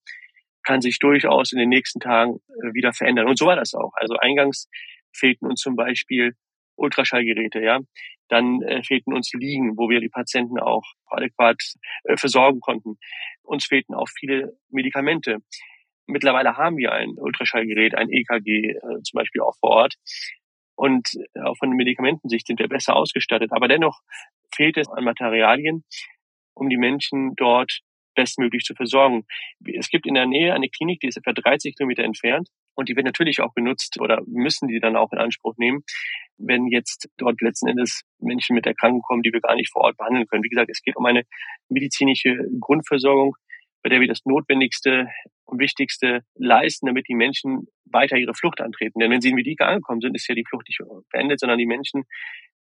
kann 0.64 0.82
sich 0.82 0.98
durchaus 0.98 1.50
in 1.52 1.58
den 1.58 1.70
nächsten 1.70 1.98
Tagen 1.98 2.40
äh, 2.62 2.74
wieder 2.74 2.92
verändern. 2.92 3.26
Und 3.26 3.38
so 3.38 3.46
war 3.46 3.56
das 3.56 3.72
auch. 3.72 3.92
Also 3.94 4.16
eingangs 4.18 4.68
fehlten 5.14 5.46
uns 5.46 5.62
zum 5.62 5.74
Beispiel 5.74 6.34
Ultraschallgeräte, 6.76 7.60
ja. 7.62 7.80
Dann 8.28 8.60
äh, 8.60 8.82
fehlten 8.82 9.14
uns 9.14 9.32
Liegen, 9.32 9.78
wo 9.78 9.88
wir 9.88 10.00
die 10.00 10.10
Patienten 10.10 10.58
auch 10.58 10.84
adäquat 11.06 11.56
äh, 12.04 12.18
versorgen 12.18 12.60
konnten. 12.60 12.98
Uns 13.42 13.64
fehlten 13.64 13.94
auch 13.94 14.08
viele 14.10 14.52
Medikamente. 14.68 15.38
Mittlerweile 16.04 16.58
haben 16.58 16.76
wir 16.76 16.92
ein 16.92 17.12
Ultraschallgerät, 17.16 17.94
ein 17.94 18.10
EKG 18.10 18.72
äh, 18.72 19.02
zum 19.04 19.16
Beispiel 19.16 19.40
auch 19.40 19.56
vor 19.58 19.70
Ort. 19.70 19.94
Und 20.74 21.14
äh, 21.32 21.40
auch 21.40 21.56
von 21.56 21.70
den 21.70 21.76
Medikamentensicht 21.78 22.46
sind 22.46 22.58
wir 22.58 22.68
besser 22.68 22.94
ausgestattet. 22.94 23.52
Aber 23.52 23.68
dennoch 23.68 24.02
fehlt 24.54 24.76
es 24.76 24.88
an 24.88 25.04
Materialien, 25.04 25.84
um 26.54 26.68
die 26.68 26.76
Menschen 26.76 27.34
dort 27.36 27.80
bestmöglich 28.14 28.64
zu 28.64 28.74
versorgen. 28.74 29.24
Es 29.64 29.88
gibt 29.88 30.06
in 30.06 30.14
der 30.14 30.26
Nähe 30.26 30.54
eine 30.54 30.68
Klinik, 30.68 31.00
die 31.00 31.08
ist 31.08 31.16
etwa 31.16 31.32
30 31.32 31.76
Kilometer 31.76 32.04
entfernt 32.04 32.48
und 32.74 32.88
die 32.88 32.96
wird 32.96 33.06
natürlich 33.06 33.40
auch 33.40 33.54
genutzt 33.54 34.00
oder 34.00 34.20
müssen 34.26 34.68
die 34.68 34.80
dann 34.80 34.96
auch 34.96 35.12
in 35.12 35.18
Anspruch 35.18 35.54
nehmen, 35.56 35.82
wenn 36.38 36.66
jetzt 36.66 37.08
dort 37.16 37.40
letzten 37.40 37.68
Endes 37.68 38.02
Menschen 38.18 38.54
mit 38.54 38.66
Erkrankungen 38.66 39.02
kommen, 39.02 39.22
die 39.22 39.32
wir 39.32 39.40
gar 39.40 39.54
nicht 39.54 39.70
vor 39.72 39.82
Ort 39.82 39.96
behandeln 39.96 40.26
können. 40.26 40.44
Wie 40.44 40.48
gesagt, 40.48 40.70
es 40.70 40.82
geht 40.82 40.96
um 40.96 41.06
eine 41.06 41.22
medizinische 41.68 42.36
Grundversorgung, 42.60 43.34
bei 43.82 43.90
der 43.90 44.00
wir 44.00 44.08
das 44.08 44.24
Notwendigste 44.24 45.08
und 45.44 45.58
Wichtigste 45.58 46.22
leisten, 46.34 46.86
damit 46.86 47.08
die 47.08 47.14
Menschen 47.14 47.66
weiter 47.84 48.16
ihre 48.16 48.34
Flucht 48.34 48.60
antreten. 48.60 49.00
Denn 49.00 49.10
wenn 49.10 49.20
sie 49.20 49.30
in 49.30 49.34
Medika 49.34 49.66
angekommen 49.66 50.00
sind, 50.00 50.14
ist 50.14 50.28
ja 50.28 50.34
die 50.34 50.44
Flucht 50.48 50.68
nicht 50.68 50.80
beendet, 51.10 51.40
sondern 51.40 51.58
die 51.58 51.66
Menschen 51.66 52.04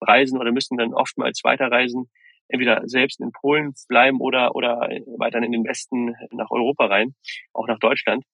reisen 0.07 0.39
oder 0.39 0.53
müssen 0.53 0.77
dann 0.77 0.95
oftmals 0.95 1.41
weiterreisen, 1.45 2.11
entweder 2.49 2.83
selbst 2.87 3.21
in 3.21 3.33
Polen 3.33 3.75
bleiben 3.89 4.21
oder, 4.21 4.55
oder 4.55 4.89
weiter 5.19 5.43
in 5.43 5.53
den 5.53 5.65
Westen 5.65 6.15
nach 6.31 6.51
Europa 6.51 6.87
rein, 6.87 7.15
auch 7.53 7.67
nach 7.67 7.79
Deutschland. 7.79 8.25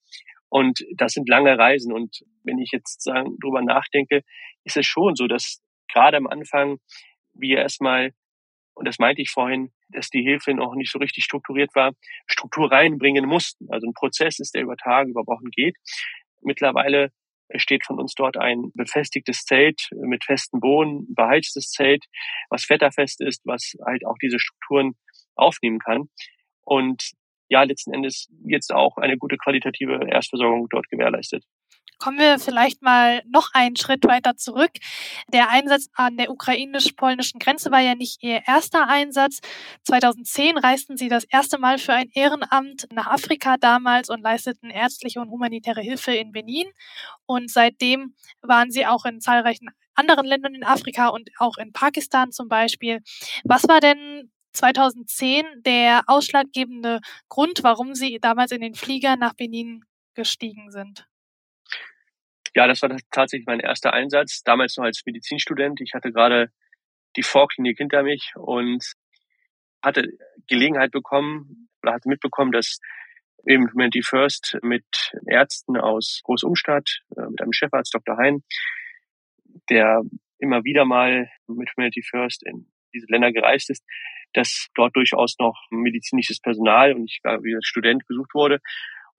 Und 0.48 0.84
das 0.96 1.12
sind 1.12 1.28
lange 1.28 1.56
Reisen. 1.56 1.92
Und 1.92 2.20
wenn 2.44 2.58
ich 2.58 2.72
jetzt 2.72 3.02
sagen, 3.02 3.36
drüber 3.40 3.62
nachdenke, 3.62 4.20
ist 4.64 4.76
es 4.76 4.86
schon 4.86 5.14
so, 5.14 5.26
dass 5.26 5.62
gerade 5.90 6.18
am 6.18 6.26
Anfang 6.26 6.78
wir 7.32 7.58
erstmal, 7.58 8.12
und 8.74 8.86
das 8.86 8.98
meinte 8.98 9.22
ich 9.22 9.30
vorhin, 9.30 9.72
dass 9.88 10.10
die 10.10 10.22
Hilfe 10.22 10.52
noch 10.54 10.74
nicht 10.74 10.92
so 10.92 10.98
richtig 10.98 11.24
strukturiert 11.24 11.74
war, 11.74 11.92
Struktur 12.26 12.70
reinbringen 12.70 13.26
mussten. 13.26 13.66
Also 13.70 13.86
ein 13.86 13.94
Prozess 13.94 14.38
ist, 14.40 14.54
der 14.54 14.62
über 14.62 14.76
Tage, 14.76 15.10
über 15.10 15.26
Wochen 15.26 15.50
geht. 15.50 15.76
Mittlerweile 16.42 17.10
steht 17.56 17.84
von 17.84 17.98
uns 17.98 18.14
dort 18.14 18.36
ein 18.36 18.72
befestigtes 18.74 19.44
Zelt 19.44 19.88
mit 19.92 20.24
festen 20.24 20.60
Boden, 20.60 21.12
beheiztes 21.14 21.70
Zelt, 21.70 22.04
was 22.50 22.68
wetterfest 22.68 23.20
ist, 23.20 23.42
was 23.44 23.74
halt 23.84 24.06
auch 24.06 24.16
diese 24.20 24.38
Strukturen 24.38 24.92
aufnehmen 25.34 25.78
kann. 25.78 26.08
Und 26.62 27.12
ja, 27.48 27.62
letzten 27.62 27.92
Endes 27.92 28.28
jetzt 28.44 28.72
auch 28.72 28.96
eine 28.96 29.18
gute 29.18 29.36
qualitative 29.36 30.00
Erstversorgung 30.08 30.68
dort 30.70 30.88
gewährleistet. 30.88 31.44
Kommen 32.02 32.18
wir 32.18 32.40
vielleicht 32.40 32.82
mal 32.82 33.22
noch 33.28 33.50
einen 33.52 33.76
Schritt 33.76 34.04
weiter 34.04 34.36
zurück. 34.36 34.72
Der 35.32 35.50
Einsatz 35.50 35.86
an 35.94 36.16
der 36.16 36.32
ukrainisch-polnischen 36.32 37.38
Grenze 37.38 37.70
war 37.70 37.78
ja 37.78 37.94
nicht 37.94 38.24
Ihr 38.24 38.42
erster 38.44 38.88
Einsatz. 38.88 39.38
2010 39.84 40.58
reisten 40.58 40.96
Sie 40.96 41.08
das 41.08 41.22
erste 41.22 41.58
Mal 41.58 41.78
für 41.78 41.92
ein 41.92 42.08
Ehrenamt 42.12 42.88
nach 42.92 43.06
Afrika 43.06 43.56
damals 43.56 44.10
und 44.10 44.20
leisteten 44.20 44.68
ärztliche 44.68 45.20
und 45.20 45.30
humanitäre 45.30 45.80
Hilfe 45.80 46.12
in 46.12 46.32
Benin. 46.32 46.66
Und 47.24 47.52
seitdem 47.52 48.16
waren 48.40 48.72
Sie 48.72 48.84
auch 48.84 49.04
in 49.04 49.20
zahlreichen 49.20 49.68
anderen 49.94 50.26
Ländern 50.26 50.56
in 50.56 50.64
Afrika 50.64 51.06
und 51.06 51.30
auch 51.38 51.56
in 51.56 51.72
Pakistan 51.72 52.32
zum 52.32 52.48
Beispiel. 52.48 52.98
Was 53.44 53.68
war 53.68 53.78
denn 53.78 54.32
2010 54.54 55.44
der 55.58 56.02
ausschlaggebende 56.08 56.98
Grund, 57.28 57.62
warum 57.62 57.94
Sie 57.94 58.18
damals 58.20 58.50
in 58.50 58.60
den 58.60 58.74
Flieger 58.74 59.14
nach 59.14 59.34
Benin 59.34 59.84
gestiegen 60.14 60.72
sind? 60.72 61.06
Ja, 62.54 62.66
das 62.66 62.82
war 62.82 62.94
tatsächlich 63.10 63.46
mein 63.46 63.60
erster 63.60 63.92
Einsatz, 63.92 64.42
damals 64.42 64.76
noch 64.76 64.84
als 64.84 65.02
Medizinstudent. 65.06 65.80
Ich 65.80 65.94
hatte 65.94 66.12
gerade 66.12 66.50
die 67.16 67.22
Vorklinik 67.22 67.78
hinter 67.78 68.02
mich 68.02 68.32
und 68.36 68.84
hatte 69.82 70.06
Gelegenheit 70.48 70.90
bekommen 70.90 71.68
oder 71.82 71.94
hatte 71.94 72.08
mitbekommen, 72.08 72.52
dass 72.52 72.78
eben 73.46 73.70
Humanity 73.72 74.02
First 74.02 74.58
mit 74.62 74.84
Ärzten 75.26 75.76
aus 75.76 76.20
Großumstadt, 76.24 77.00
äh, 77.16 77.22
mit 77.22 77.40
einem 77.40 77.52
Chefarzt 77.52 77.94
Dr. 77.94 78.16
Hein, 78.16 78.44
der 79.68 80.02
immer 80.38 80.64
wieder 80.64 80.84
mal 80.84 81.28
mit 81.46 81.70
Humanity 81.76 82.02
First 82.02 82.44
in 82.44 82.70
diese 82.94 83.06
Länder 83.08 83.32
gereist 83.32 83.70
ist, 83.70 83.84
dass 84.34 84.68
dort 84.74 84.94
durchaus 84.94 85.36
noch 85.38 85.66
medizinisches 85.70 86.40
Personal 86.40 86.94
und 86.94 87.10
ich 87.10 87.20
war 87.22 87.42
wie 87.42 87.56
Student 87.62 88.06
gesucht 88.06 88.34
wurde 88.34 88.60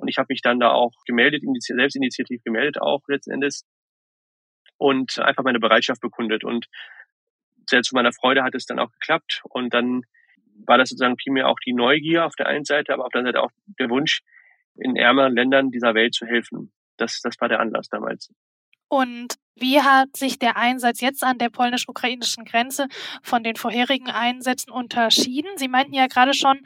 und 0.04 0.10
ich 0.10 0.18
habe 0.18 0.28
mich 0.30 0.42
dann 0.42 0.60
da 0.60 0.70
auch 0.72 0.92
gemeldet, 1.06 1.44
selbstinitiativ 1.60 2.44
gemeldet 2.44 2.82
auch 2.82 3.02
letzten 3.08 3.32
Endes 3.32 3.66
und 4.78 5.18
einfach 5.20 5.46
meine 5.46 5.62
Bereitschaft 5.62 6.02
bekundet. 6.02 6.44
Und 6.44 6.68
sehr 7.70 7.84
zu 7.84 7.96
meiner 7.96 8.12
Freude 8.12 8.44
hat 8.44 8.54
es 8.54 8.66
dann 8.66 8.80
auch 8.80 8.92
geklappt. 8.92 9.42
Und 9.46 9.74
dann 9.74 10.02
war 10.66 10.78
das 10.78 10.90
sozusagen 10.90 11.16
primär 11.16 11.48
auch 11.48 11.56
die 11.66 11.72
Neugier 11.72 12.26
auf 12.26 12.36
der 12.36 12.48
einen 12.48 12.66
Seite, 12.66 12.94
aber 12.94 13.06
auf 13.06 13.12
der 13.12 13.20
anderen 13.20 13.36
Seite 13.36 13.46
auch 13.46 13.52
der 13.80 13.90
Wunsch, 13.90 14.24
in 14.76 14.98
ärmeren 14.98 15.36
Ländern 15.36 15.72
dieser 15.72 15.96
Welt 15.96 16.14
zu 16.14 16.26
helfen. 16.26 16.74
Das, 16.98 17.22
das 17.22 17.40
war 17.40 17.48
der 17.48 17.62
Anlass 17.62 17.88
damals. 17.88 18.30
Und 18.94 19.40
wie 19.56 19.82
hat 19.82 20.16
sich 20.16 20.38
der 20.38 20.56
Einsatz 20.56 21.02
jetzt 21.02 21.24
an 21.24 21.40
der 21.40 21.50
polnisch-ukrainischen 21.50 22.46
Grenze 22.46 22.86
von 23.24 23.44
den 23.44 23.56
vorherigen 23.56 24.12
Einsätzen 24.12 24.70
unterschieden? 24.70 25.50
Sie 25.58 25.68
meinten 25.68 25.96
ja 25.96 26.06
gerade 26.06 26.36
schon, 26.36 26.60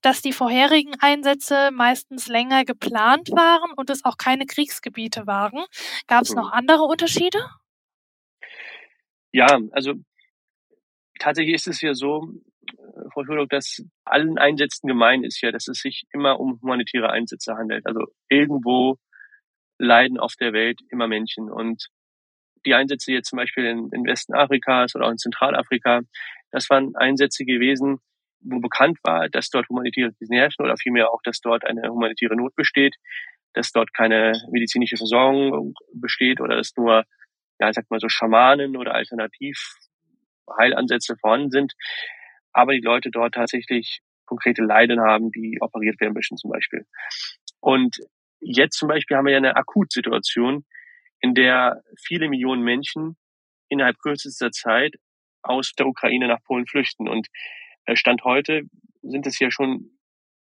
dass 0.00 0.22
die 0.22 0.32
vorherigen 0.32 0.94
Einsätze 1.00 1.68
meistens 1.74 2.26
länger 2.26 2.64
geplant 2.64 3.32
waren 3.32 3.70
und 3.76 3.90
es 3.90 4.02
auch 4.06 4.16
keine 4.16 4.46
Kriegsgebiete 4.46 5.26
waren. 5.26 5.62
Gab 6.06 6.22
es 6.22 6.34
noch 6.34 6.52
mhm. 6.52 6.54
andere 6.54 6.84
Unterschiede? 6.84 7.38
Ja, 9.32 9.58
also 9.72 9.92
tatsächlich 11.18 11.56
ist 11.56 11.66
es 11.66 11.82
ja 11.82 11.92
so, 11.92 12.30
äh, 12.66 13.10
Frau 13.12 13.26
Schulhoff, 13.26 13.48
dass 13.50 13.82
allen 14.06 14.38
Einsätzen 14.38 14.88
gemein 14.88 15.22
ist 15.22 15.42
ja, 15.42 15.52
dass 15.52 15.68
es 15.68 15.80
sich 15.80 16.04
immer 16.14 16.40
um 16.40 16.58
humanitäre 16.62 17.10
Einsätze 17.10 17.56
handelt. 17.56 17.84
Also 17.86 18.06
irgendwo 18.30 18.96
leiden 19.78 20.18
auf 20.18 20.34
der 20.38 20.52
Welt 20.52 20.80
immer 20.90 21.08
Menschen. 21.08 21.50
Und 21.50 21.88
die 22.64 22.74
Einsätze 22.74 23.12
jetzt 23.12 23.30
zum 23.30 23.38
Beispiel 23.38 23.64
in, 23.64 23.88
in 23.92 24.04
Westen 24.04 24.34
Afrikas 24.34 24.94
oder 24.94 25.06
auch 25.06 25.10
in 25.10 25.18
Zentralafrika, 25.18 26.02
das 26.50 26.70
waren 26.70 26.94
Einsätze 26.96 27.44
gewesen, 27.44 27.98
wo 28.40 28.60
bekannt 28.60 28.98
war, 29.02 29.28
dass 29.28 29.50
dort 29.50 29.68
humanitäre 29.68 30.12
Krisen 30.12 30.36
herrschen 30.36 30.64
oder 30.64 30.76
vielmehr 30.76 31.10
auch, 31.10 31.20
dass 31.24 31.40
dort 31.40 31.66
eine 31.66 31.88
humanitäre 31.88 32.36
Not 32.36 32.54
besteht, 32.54 32.94
dass 33.54 33.72
dort 33.72 33.92
keine 33.94 34.40
medizinische 34.50 34.96
Versorgung 34.96 35.74
besteht 35.94 36.40
oder 36.40 36.56
dass 36.56 36.76
nur, 36.76 37.04
ja, 37.58 37.68
ich 37.68 37.74
sag 37.74 37.90
mal 37.90 38.00
so 38.00 38.08
Schamanen 38.08 38.76
oder 38.76 38.94
Alternativheilansätze 38.94 41.16
vorhanden 41.16 41.50
sind. 41.50 41.74
Aber 42.52 42.72
die 42.72 42.80
Leute 42.80 43.10
dort 43.10 43.34
tatsächlich 43.34 44.00
konkrete 44.26 44.62
Leiden 44.62 45.00
haben, 45.00 45.30
die 45.30 45.58
operiert 45.60 46.00
werden 46.00 46.14
müssen 46.14 46.36
zum 46.36 46.50
Beispiel. 46.50 46.84
Und 47.60 47.98
Jetzt 48.46 48.78
zum 48.78 48.88
Beispiel 48.88 49.16
haben 49.16 49.24
wir 49.24 49.32
ja 49.32 49.38
eine 49.38 49.56
Akutsituation, 49.56 50.66
in 51.20 51.34
der 51.34 51.82
viele 51.98 52.28
Millionen 52.28 52.62
Menschen 52.62 53.16
innerhalb 53.70 53.98
kürzester 53.98 54.50
Zeit 54.50 54.96
aus 55.42 55.72
der 55.78 55.86
Ukraine 55.86 56.28
nach 56.28 56.42
Polen 56.44 56.66
flüchten. 56.66 57.08
Und 57.08 57.28
äh, 57.86 57.96
Stand 57.96 58.22
heute 58.24 58.62
sind 59.02 59.26
es 59.26 59.38
ja 59.38 59.50
schon 59.50 59.90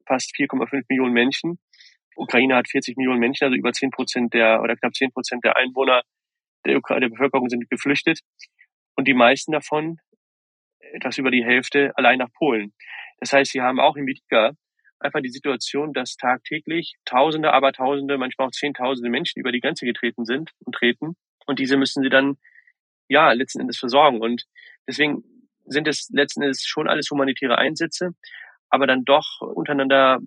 fast 0.07 0.35
4,5 0.35 0.85
Millionen 0.89 1.13
Menschen. 1.13 1.59
Ukraine 2.17 2.57
hat 2.57 2.69
40 2.69 2.97
Millionen 2.97 3.21
Menschen, 3.21 3.45
also 3.45 3.57
über 3.57 3.73
10 3.73 3.91
Prozent 3.91 4.33
der 4.35 4.63
oder 4.63 4.77
knapp 4.77 4.95
10 4.95 5.13
Prozent 5.13 5.45
der 5.45 5.57
Einwohner 5.57 6.03
der, 6.65 6.79
Ukraine, 6.79 7.03
der 7.03 7.11
Bevölkerung 7.11 7.49
sind 7.51 7.69
geflüchtet. 7.69 8.21
und 8.97 9.07
die 9.07 9.15
meisten 9.15 9.53
davon, 9.53 9.99
etwas 10.93 11.19
über 11.19 11.31
die 11.31 11.45
Hälfte, 11.45 11.93
allein 11.97 12.19
nach 12.19 12.33
Polen. 12.33 12.73
Das 13.19 13.33
heißt, 13.33 13.53
sie 13.53 13.61
haben 13.61 13.79
auch 13.79 13.97
in 13.97 14.07
Witka 14.07 14.53
einfach 15.01 15.21
die 15.21 15.31
Situation, 15.31 15.93
dass 15.93 16.17
tagtäglich 16.17 16.95
Tausende, 17.05 17.53
aber 17.53 17.73
Tausende, 17.73 18.19
manchmal 18.19 18.49
auch 18.49 18.53
Zehntausende 18.53 19.11
Menschen 19.11 19.41
über 19.41 19.53
die 19.53 19.61
Grenze 19.61 19.87
getreten 19.87 20.25
sind 20.25 20.53
und 20.65 20.75
treten. 20.75 21.17
Und 21.47 21.59
diese 21.59 21.77
müssen 21.77 22.03
sie 22.03 22.11
dann, 22.11 22.37
ja, 23.09 23.33
letzten 23.33 23.61
Endes 23.61 23.79
versorgen. 23.79 24.21
Und 24.21 24.45
deswegen 24.87 25.25
sind 25.67 25.89
es 25.89 26.09
letzten 26.11 26.43
Endes 26.43 26.65
schon 26.65 26.89
alles 26.89 27.11
humanitäre 27.11 27.59
Einsätze, 27.59 28.11
aber 28.69 28.87
dann 28.87 29.05
doch 29.05 29.41
untereinander 29.41 30.21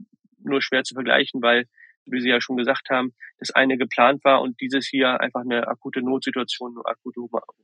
nur 0.43 0.61
schwer 0.61 0.83
zu 0.83 0.93
vergleichen, 0.93 1.41
weil 1.41 1.65
wie 2.05 2.21
Sie 2.21 2.29
ja 2.29 2.41
schon 2.41 2.57
gesagt 2.57 2.89
haben, 2.89 3.13
das 3.39 3.51
eine 3.51 3.77
geplant 3.77 4.23
war 4.23 4.41
und 4.41 4.59
dieses 4.61 4.87
hier 4.87 5.19
einfach 5.21 5.41
eine 5.41 5.67
akute 5.67 6.01
Notsituation, 6.01 6.75
eine 6.75 6.85
akute 6.85 7.21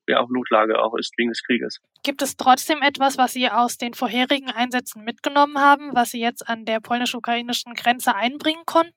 ja, 0.07 0.19
auch 0.19 0.29
Notlage 0.29 0.81
auch 0.81 0.95
ist 0.95 1.13
wegen 1.17 1.29
des 1.29 1.43
Krieges. 1.43 1.79
Gibt 2.03 2.21
es 2.21 2.37
trotzdem 2.37 2.81
etwas, 2.81 3.17
was 3.17 3.33
Sie 3.33 3.49
aus 3.49 3.77
den 3.77 3.93
vorherigen 3.93 4.49
Einsätzen 4.49 5.03
mitgenommen 5.03 5.57
haben, 5.59 5.91
was 5.93 6.11
Sie 6.11 6.19
jetzt 6.19 6.47
an 6.47 6.65
der 6.65 6.79
polnisch-ukrainischen 6.79 7.73
Grenze 7.73 8.15
einbringen 8.15 8.63
konnten? 8.65 8.93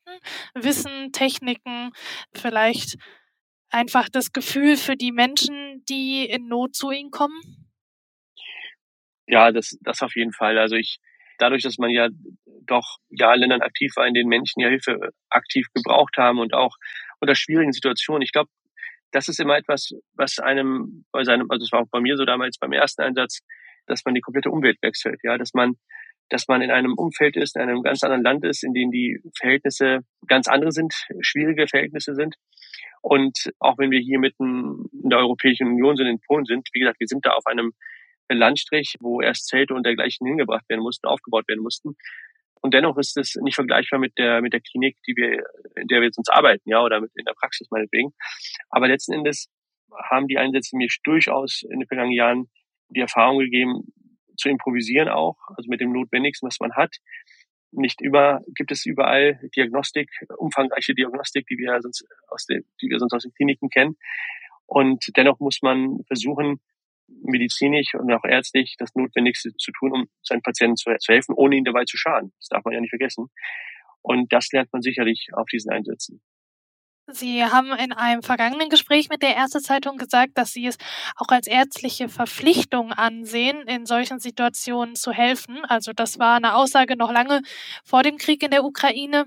Wissen, 0.55 1.13
Techniken, 1.13 1.93
vielleicht 2.33 2.97
einfach 3.71 4.09
das 4.09 4.33
Gefühl 4.33 4.77
für 4.77 4.97
die 4.97 5.13
Menschen, 5.13 5.85
die 5.89 6.27
in 6.27 6.47
Not 6.47 6.75
zu 6.75 6.91
Ihnen 6.91 7.11
kommen? 7.11 7.41
Ja, 9.27 9.51
das, 9.51 9.79
das 9.81 10.03
auf 10.03 10.15
jeden 10.15 10.33
Fall. 10.33 10.59
Also 10.59 10.77
ich, 10.77 10.99
dadurch, 11.39 11.63
dass 11.63 11.79
man 11.79 11.91
ja 11.91 12.09
doch 12.67 12.99
ja 13.11 13.35
Ländern 13.35 13.63
aktiv 13.63 13.93
war, 13.97 14.07
in 14.07 14.15
denen 14.15 14.29
Menschen 14.29 14.61
ja 14.61 14.69
Hilfe 14.69 15.11
aktiv 15.29 15.67
gebraucht 15.75 16.17
haben 16.17 16.39
und 16.39 16.55
auch 16.55 16.77
unter 17.21 17.35
schwierigen 17.35 17.73
Situationen. 17.73 18.23
Ich 18.23 18.33
glaube, 18.33 18.51
das 19.13 19.29
ist 19.29 19.41
immer 19.41 19.57
etwas, 19.57 19.91
was 20.15 20.39
einem 20.39 21.05
bei 21.13 21.25
seinem, 21.25 21.47
also 21.51 21.65
es 21.65 21.73
war 21.73 21.83
auch 21.83 21.91
bei 21.91 22.01
mir 22.01 22.17
so 22.17 22.25
damals 22.25 22.59
beim 22.59 22.73
ersten 22.73 23.03
Einsatz, 23.03 23.41
dass 23.87 24.05
man 24.05 24.15
die 24.15 24.21
komplette 24.21 24.51
Umwelt 24.51 24.79
wechselt, 24.83 25.21
ja, 25.23 25.37
dass 25.37 25.55
man, 25.55 25.75
dass 26.31 26.49
man 26.49 26.63
in 26.63 26.71
einem 26.71 26.95
Umfeld 26.95 27.37
ist, 27.37 27.57
in 27.57 27.63
einem 27.63 27.83
ganz 27.83 28.03
anderen 28.03 28.23
Land 28.23 28.45
ist, 28.45 28.65
in 28.65 28.73
dem 28.73 28.91
die 28.91 29.21
Verhältnisse 29.39 30.01
ganz 30.27 30.49
andere 30.49 30.73
sind, 30.73 30.95
schwierige 31.21 31.67
Verhältnisse 31.67 32.15
sind. 32.15 32.37
Und 33.03 33.53
auch 33.59 33.79
wenn 33.79 33.91
wir 33.91 33.99
hier 33.99 34.19
mitten 34.19 34.87
in 35.03 35.11
der 35.11 35.19
Europäischen 35.19 35.67
Union 35.67 35.97
sind, 35.97 36.07
in 36.07 36.21
Polen 36.21 36.45
sind, 36.45 36.69
wie 36.73 36.81
gesagt, 36.81 37.01
wir 37.01 37.09
sind 37.09 37.27
da 37.27 37.31
auf 37.31 37.47
einem 37.47 37.73
Landstrich, 38.39 38.97
wo 39.01 39.21
erst 39.21 39.47
Zelte 39.47 39.75
und 39.75 39.85
dergleichen 39.85 40.27
hingebracht 40.27 40.69
werden 40.69 40.83
mussten, 40.83 41.07
aufgebaut 41.07 41.49
werden 41.49 41.63
mussten. 41.63 41.97
Und 42.61 42.75
dennoch 42.75 42.97
ist 42.97 43.17
es 43.17 43.35
nicht 43.43 43.57
vergleichbar 43.57 43.99
mit 43.99 44.17
der, 44.19 44.41
mit 44.41 44.53
der 44.53 44.61
Klinik, 44.61 44.97
die 45.07 45.17
wir, 45.17 45.43
in 45.75 45.89
der 45.89 46.01
wir 46.01 46.07
jetzt 46.07 46.19
uns 46.19 46.29
arbeiten, 46.29 46.69
ja, 46.69 46.81
oder 46.81 47.01
mit 47.01 47.11
in 47.17 47.25
der 47.25 47.35
Praxis 47.35 47.69
meinetwegen. 47.71 48.15
Aber 48.71 48.87
letzten 48.87 49.13
Endes 49.13 49.49
haben 50.11 50.29
die 50.29 50.39
Einsätze 50.39 50.77
mir 50.77 50.89
durchaus 51.03 51.63
in 51.63 51.81
den 51.81 51.89
vergangenen 51.89 52.17
Jahren 52.17 52.51
die 52.89 53.01
Erfahrung 53.01 53.39
gegeben, 53.39 53.93
zu 54.37 54.49
improvisieren 54.49 55.09
auch, 55.09 55.37
also 55.57 55.69
mit 55.69 55.81
dem 55.81 55.93
Notwendigsten, 55.93 56.47
was 56.47 56.61
man 56.61 56.73
hat. 56.75 56.97
Nicht 57.73 58.01
über, 58.01 58.43
gibt 58.55 58.71
es 58.71 58.87
überall 58.87 59.41
Diagnostik, 59.57 60.11
umfangreiche 60.37 60.95
Diagnostik, 60.95 61.47
die 61.47 61.59
wir 61.59 61.81
sonst 61.81 62.05
aus 62.29 62.47
den, 62.47 62.65
die 62.81 62.89
wir 62.89 62.99
sonst 62.99 63.15
aus 63.15 63.23
den 63.23 63.33
Kliniken 63.33 63.71
kennen. 63.71 63.97
Und 64.67 65.05
dennoch 65.17 65.41
muss 65.41 65.61
man 65.63 66.01
versuchen, 66.07 66.61
medizinisch 67.23 67.95
und 67.95 68.13
auch 68.13 68.25
ärztlich 68.25 68.77
das 68.79 68.95
Notwendigste 68.95 69.51
zu 69.57 69.73
tun, 69.73 69.93
um 69.93 70.09
seinen 70.23 70.43
Patienten 70.43 70.77
zu, 70.77 70.91
zu 70.99 71.13
helfen, 71.13 71.35
ohne 71.37 71.57
ihn 71.57 71.65
dabei 71.65 71.85
zu 71.85 71.97
schaden. 71.97 72.33
Das 72.39 72.49
darf 72.49 72.65
man 72.65 72.75
ja 72.75 72.81
nicht 72.81 72.91
vergessen. 72.91 73.29
Und 74.03 74.33
das 74.33 74.49
lernt 74.53 74.73
man 74.73 74.83
sicherlich 74.83 75.29
auf 75.33 75.47
diesen 75.47 75.71
Einsätzen. 75.71 76.21
Sie 77.09 77.45
haben 77.45 77.73
in 77.73 77.93
einem 77.93 78.23
vergangenen 78.23 78.69
Gespräch 78.69 79.09
mit 79.09 79.23
der 79.23 79.35
Ärztezeitung 79.35 79.99
gesagt, 79.99 80.39
dass 80.39 80.53
Sie 80.53 80.67
es 80.67 80.77
auch 81.17 81.29
als 81.29 81.49
ärztliche 81.49 82.09
Verpflichtung 82.09 82.93
ansehen, 82.93 83.67
in 83.67 83.87
solchen 83.87 84.21
Situationen 84.21 84.95
zu 84.95 85.11
helfen. 85.11 85.65
Also 85.65 85.93
das 85.93 86.21
war 86.21 86.37
eine 86.37 86.55
Aussage 86.55 86.97
noch 86.97 87.11
lange 87.11 87.43
vor 87.85 88.05
dem 88.05 88.19
Krieg 88.19 88.43
in 88.45 88.53
der 88.53 88.65
Ukraine. 88.65 89.25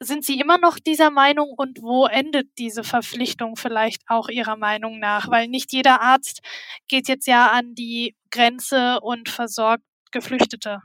Sind 0.00 0.24
Sie 0.24 0.38
immer 0.38 0.58
noch 0.58 0.78
dieser 0.78 1.10
Meinung 1.10 1.50
und 1.56 1.80
wo 1.80 2.06
endet 2.06 2.50
diese 2.58 2.84
Verpflichtung 2.84 3.56
vielleicht 3.56 4.02
auch 4.08 4.28
Ihrer 4.28 4.56
Meinung 4.56 4.98
nach? 5.00 5.30
Weil 5.30 5.48
nicht 5.48 5.72
jeder 5.72 6.02
Arzt 6.02 6.42
geht 6.88 7.08
jetzt 7.08 7.26
ja 7.26 7.50
an 7.50 7.74
die 7.74 8.16
Grenze 8.30 9.00
und 9.00 9.30
versorgt 9.30 9.82
Geflüchtete. 10.12 10.82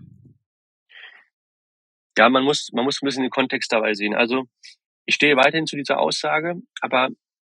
Ja, 2.17 2.29
man 2.29 2.43
muss, 2.43 2.69
man 2.71 2.85
muss 2.85 3.01
ein 3.01 3.05
bisschen 3.05 3.23
den 3.23 3.29
Kontext 3.29 3.71
dabei 3.73 3.93
sehen. 3.93 4.15
Also 4.15 4.45
ich 5.05 5.15
stehe 5.15 5.35
weiterhin 5.35 5.67
zu 5.67 5.75
dieser 5.75 5.99
Aussage, 5.99 6.55
aber 6.81 7.09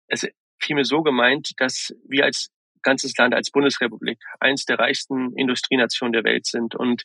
es 0.08 0.24
ist 0.24 0.34
vielmehr 0.60 0.86
so 0.86 1.02
gemeint, 1.02 1.52
dass 1.58 1.94
wir 2.08 2.26
als 2.26 2.50
ganzes 2.82 3.16
Land, 3.18 3.34
als 3.34 3.52
Bundesrepublik, 3.52 4.20
eins 4.40 4.66
der 4.66 4.80
reichsten 4.80 5.36
Industrienationen 5.36 6.14
der 6.14 6.24
Welt 6.24 6.46
sind 6.46 6.76
und 6.76 7.04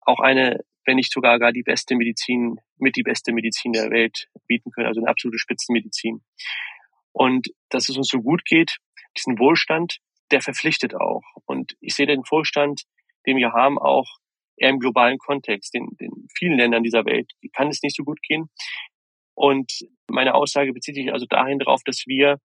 auch 0.00 0.20
eine, 0.20 0.60
wenn 0.84 0.96
nicht 0.96 1.12
sogar 1.12 1.38
gar 1.38 1.52
die 1.52 1.62
beste 1.62 1.94
Medizin, 1.96 2.60
mit 2.78 2.96
die 2.96 3.02
beste 3.02 3.32
Medizin 3.32 3.72
der 3.72 3.90
Welt 3.90 4.28
bieten 4.46 4.70
können, 4.70 4.86
also 4.86 5.00
eine 5.00 5.08
absolute 5.08 5.38
Spitzenmedizin. 5.38 6.22
Und 7.12 7.48
dass 7.70 7.88
es 7.88 7.96
uns 7.96 8.08
so 8.08 8.20
gut 8.20 8.44
geht, 8.44 8.76
diesen 9.16 9.38
Wohlstand, 9.38 9.98
der 10.30 10.42
verpflichtet 10.42 10.94
auch. 10.94 11.22
Und 11.46 11.76
ich 11.80 11.94
sehe 11.94 12.06
den 12.06 12.22
Wohlstand, 12.30 12.82
den 13.26 13.36
wir 13.36 13.52
haben, 13.52 13.78
auch 13.78 14.18
eher 14.56 14.70
im 14.70 14.78
globalen 14.78 15.18
Kontext. 15.18 15.74
In, 15.74 15.88
in 15.98 16.28
vielen 16.36 16.58
Ländern 16.58 16.82
dieser 16.82 17.04
Welt 17.04 17.32
kann 17.54 17.68
es 17.68 17.82
nicht 17.82 17.96
so 17.96 18.04
gut 18.04 18.20
gehen. 18.22 18.50
Und 19.36 19.86
meine 20.08 20.34
Aussage 20.34 20.72
bezieht 20.72 20.94
sich 20.94 21.12
also 21.12 21.26
dahin 21.26 21.58
darauf, 21.58 21.82
dass 21.84 22.04
wir 22.06 22.40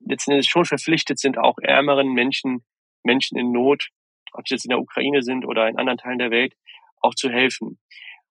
letzten 0.00 0.32
Endes 0.32 0.46
schon 0.46 0.66
verpflichtet 0.66 1.18
sind, 1.18 1.38
auch 1.38 1.56
ärmeren 1.58 2.12
Menschen, 2.12 2.64
Menschen 3.02 3.38
in 3.38 3.52
Not, 3.52 3.88
ob 4.32 4.46
sie 4.46 4.54
jetzt 4.54 4.66
in 4.66 4.70
der 4.70 4.78
Ukraine 4.78 5.22
sind 5.22 5.46
oder 5.46 5.66
in 5.66 5.78
anderen 5.78 5.98
Teilen 5.98 6.18
der 6.18 6.30
Welt, 6.30 6.54
auch 7.00 7.14
zu 7.14 7.30
helfen. 7.30 7.78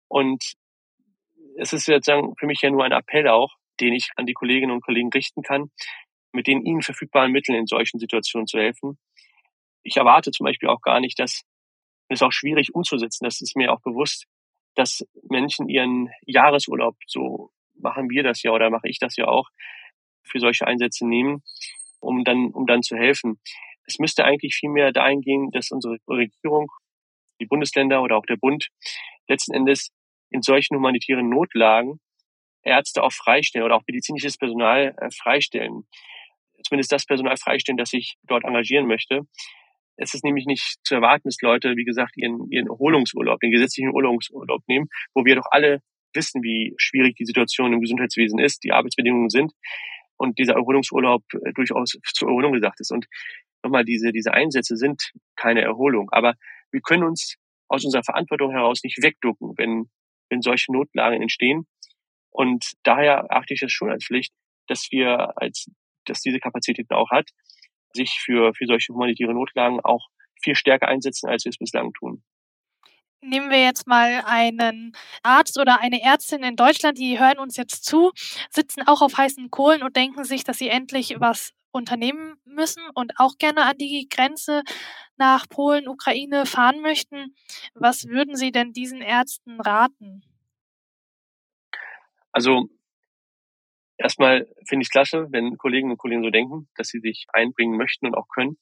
Und 0.07 0.53
es 1.57 1.73
ist 1.73 1.85
sozusagen 1.85 2.35
für 2.37 2.45
mich 2.45 2.61
ja 2.61 2.69
nur 2.69 2.83
ein 2.83 2.91
Appell 2.91 3.27
auch, 3.27 3.55
den 3.79 3.93
ich 3.93 4.11
an 4.17 4.27
die 4.27 4.33
Kolleginnen 4.33 4.71
und 4.71 4.83
Kollegen 4.83 5.09
richten 5.09 5.41
kann, 5.41 5.71
mit 6.31 6.45
den 6.45 6.63
ihnen 6.63 6.83
verfügbaren 6.83 7.31
Mitteln 7.31 7.57
in 7.57 7.65
solchen 7.65 7.99
Situationen 7.99 8.45
zu 8.45 8.59
helfen. 8.59 8.99
Ich 9.81 9.97
erwarte 9.97 10.29
zum 10.31 10.45
Beispiel 10.45 10.69
auch 10.69 10.81
gar 10.81 10.99
nicht, 10.99 11.17
dass 11.17 11.41
es 12.09 12.21
auch 12.21 12.31
schwierig 12.31 12.75
umzusetzen. 12.75 13.23
Das 13.23 13.41
ist 13.41 13.55
mir 13.55 13.73
auch 13.73 13.81
bewusst, 13.81 14.25
dass 14.75 15.03
Menschen 15.23 15.69
ihren 15.69 16.11
Jahresurlaub 16.25 16.97
so 17.07 17.51
machen 17.79 18.09
wir 18.09 18.23
das 18.23 18.43
ja 18.43 18.51
oder 18.51 18.69
mache 18.69 18.87
ich 18.87 18.99
das 18.99 19.15
ja 19.15 19.27
auch, 19.27 19.49
für 20.23 20.39
solche 20.39 20.67
Einsätze 20.67 21.07
nehmen, 21.07 21.43
um 21.99 22.23
dann, 22.23 22.51
um 22.51 22.65
dann 22.65 22.81
zu 22.81 22.95
helfen. 22.95 23.39
Es 23.85 23.99
müsste 23.99 24.25
eigentlich 24.25 24.55
viel 24.55 24.69
mehr 24.69 24.91
dahin 24.91 25.21
gehen, 25.21 25.51
dass 25.51 25.71
unsere 25.71 25.97
Regierung, 26.07 26.67
die 27.39 27.45
Bundesländer 27.45 28.01
oder 28.01 28.17
auch 28.17 28.25
der 28.25 28.37
Bund 28.37 28.69
letzten 29.27 29.53
Endes 29.53 29.91
in 30.29 30.41
solchen 30.41 30.75
humanitären 30.75 31.29
Notlagen 31.29 31.99
Ärzte 32.63 33.03
auch 33.03 33.11
freistellen 33.11 33.65
oder 33.65 33.75
auch 33.75 33.83
medizinisches 33.87 34.37
Personal 34.37 34.95
äh, 34.97 35.09
freistellen. 35.11 35.87
Zumindest 36.63 36.91
das 36.91 37.05
Personal 37.05 37.37
freistellen, 37.37 37.77
das 37.77 37.89
sich 37.89 38.15
dort 38.23 38.43
engagieren 38.43 38.87
möchte. 38.87 39.21
Es 39.97 40.13
ist 40.13 40.23
nämlich 40.23 40.45
nicht 40.45 40.77
zu 40.83 40.95
erwarten, 40.95 41.29
dass 41.29 41.37
Leute, 41.41 41.75
wie 41.77 41.85
gesagt, 41.85 42.17
ihren, 42.17 42.49
ihren 42.51 42.67
Erholungsurlaub, 42.67 43.39
den 43.39 43.51
gesetzlichen 43.51 43.89
Erholungsurlaub 43.89 44.63
nehmen, 44.67 44.87
wo 45.13 45.23
wir 45.25 45.35
doch 45.35 45.45
alle 45.51 45.81
wissen, 46.15 46.43
wie 46.43 46.73
schwierig 46.77 47.15
die 47.15 47.25
Situation 47.25 47.73
im 47.73 47.81
Gesundheitswesen 47.81 48.39
ist, 48.39 48.63
die 48.63 48.71
Arbeitsbedingungen 48.71 49.29
sind 49.29 49.53
und 50.17 50.37
dieser 50.39 50.53
Erholungsurlaub 50.53 51.23
äh, 51.33 51.53
durchaus 51.53 51.97
zur 52.13 52.29
Erholung 52.29 52.53
gesagt 52.53 52.79
ist. 52.79 52.91
Und 52.91 53.07
nochmal, 53.63 53.85
diese, 53.85 54.11
diese 54.11 54.33
Einsätze 54.33 54.77
sind 54.77 55.11
keine 55.35 55.61
Erholung. 55.61 56.09
Aber 56.11 56.35
wir 56.71 56.81
können 56.81 57.03
uns 57.03 57.35
aus 57.67 57.83
unserer 57.83 58.03
Verantwortung 58.03 58.51
heraus 58.51 58.83
nicht 58.83 59.01
wegducken, 59.01 59.53
wenn, 59.57 59.89
wenn 60.29 60.41
solche 60.41 60.71
Notlagen 60.71 61.21
entstehen. 61.21 61.67
Und 62.29 62.73
daher 62.83 63.31
achte 63.31 63.53
ich 63.53 63.61
es 63.61 63.71
schon 63.71 63.89
als 63.89 64.05
Pflicht, 64.05 64.33
dass 64.67 64.87
wir 64.91 65.37
als, 65.37 65.69
dass 66.05 66.21
diese 66.21 66.39
Kapazitäten 66.39 66.93
auch 66.93 67.09
hat, 67.09 67.29
sich 67.93 68.19
für, 68.19 68.53
für 68.53 68.65
solche 68.65 68.93
humanitäre 68.93 69.33
Notlagen 69.33 69.79
auch 69.79 70.07
viel 70.41 70.55
stärker 70.55 70.87
einsetzen, 70.87 71.29
als 71.29 71.45
wir 71.45 71.49
es 71.49 71.57
bislang 71.57 71.93
tun. 71.93 72.23
Nehmen 73.27 73.49
wir 73.49 73.61
jetzt 73.61 73.87
mal 73.87 74.23
einen 74.25 74.95
Arzt 75.23 75.59
oder 75.59 75.81
eine 75.81 76.01
Ärztin 76.01 76.43
in 76.43 76.55
Deutschland, 76.55 76.97
die 76.97 77.19
hören 77.19 77.39
uns 77.39 77.57
jetzt 77.57 77.83
zu, 77.83 78.11
sitzen 78.51 78.87
auch 78.87 79.01
auf 79.01 79.17
heißen 79.17 79.49
Kohlen 79.49 79.81
und 79.81 79.95
denken 79.95 80.23
sich, 80.23 80.43
dass 80.43 80.59
sie 80.59 80.69
endlich 80.69 81.15
was 81.19 81.53
unternehmen 81.71 82.35
müssen 82.45 82.83
und 82.93 83.13
auch 83.17 83.37
gerne 83.37 83.63
an 83.65 83.77
die 83.77 84.07
Grenze 84.09 84.61
nach 85.17 85.49
Polen, 85.49 85.87
Ukraine 85.87 86.45
fahren 86.45 86.81
möchten. 86.81 87.35
Was 87.73 88.07
würden 88.07 88.35
Sie 88.35 88.51
denn 88.51 88.73
diesen 88.73 89.01
Ärzten 89.01 89.59
raten? 89.59 90.23
Also 92.31 92.69
erstmal 93.97 94.47
finde 94.67 94.83
ich 94.83 94.87
es 94.87 94.91
klasse, 94.91 95.27
wenn 95.31 95.57
Kolleginnen 95.57 95.91
und 95.91 95.97
Kollegen 95.97 96.23
so 96.23 96.29
denken, 96.29 96.69
dass 96.75 96.89
sie 96.89 96.99
sich 96.99 97.25
einbringen 97.33 97.77
möchten 97.77 98.05
und 98.05 98.15
auch 98.15 98.27
können. 98.27 98.57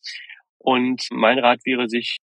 Und 0.57 1.07
mein 1.11 1.39
Rat 1.39 1.65
wäre, 1.65 1.89
sich 1.89 2.17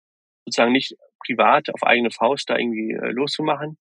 sozusagen 0.45 0.73
nicht 0.73 0.95
privat 1.25 1.73
auf 1.73 1.83
eigene 1.83 2.11
Faust 2.11 2.51
da 2.51 2.57
irgendwie 2.57 2.93
äh, 2.93 3.11
loszumachen, 3.11 3.79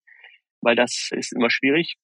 weil 0.62 0.76
das 0.76 1.10
ist 1.12 1.34
immer 1.34 1.50
schwierig, 1.50 1.96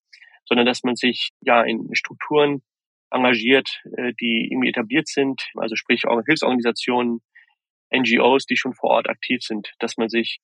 sondern 0.46 0.66
dass 0.66 0.84
man 0.84 0.96
sich 0.96 1.32
ja 1.42 1.64
in 1.64 1.90
Strukturen 1.94 2.64
engagiert, 3.12 3.82
äh, 3.98 4.14
die 4.20 4.50
irgendwie 4.52 4.70
etabliert 4.70 5.08
sind, 5.08 5.50
also 5.56 5.76
sprich 5.76 6.04
Hilfsorganisationen, 6.26 7.22
NGOs, 7.96 8.46
die 8.46 8.58
schon 8.58 8.74
vor 8.74 8.90
Ort 8.90 9.10
aktiv 9.10 9.42
sind, 9.44 9.72
dass 9.80 9.98
man 9.98 10.10
sich 10.10 10.40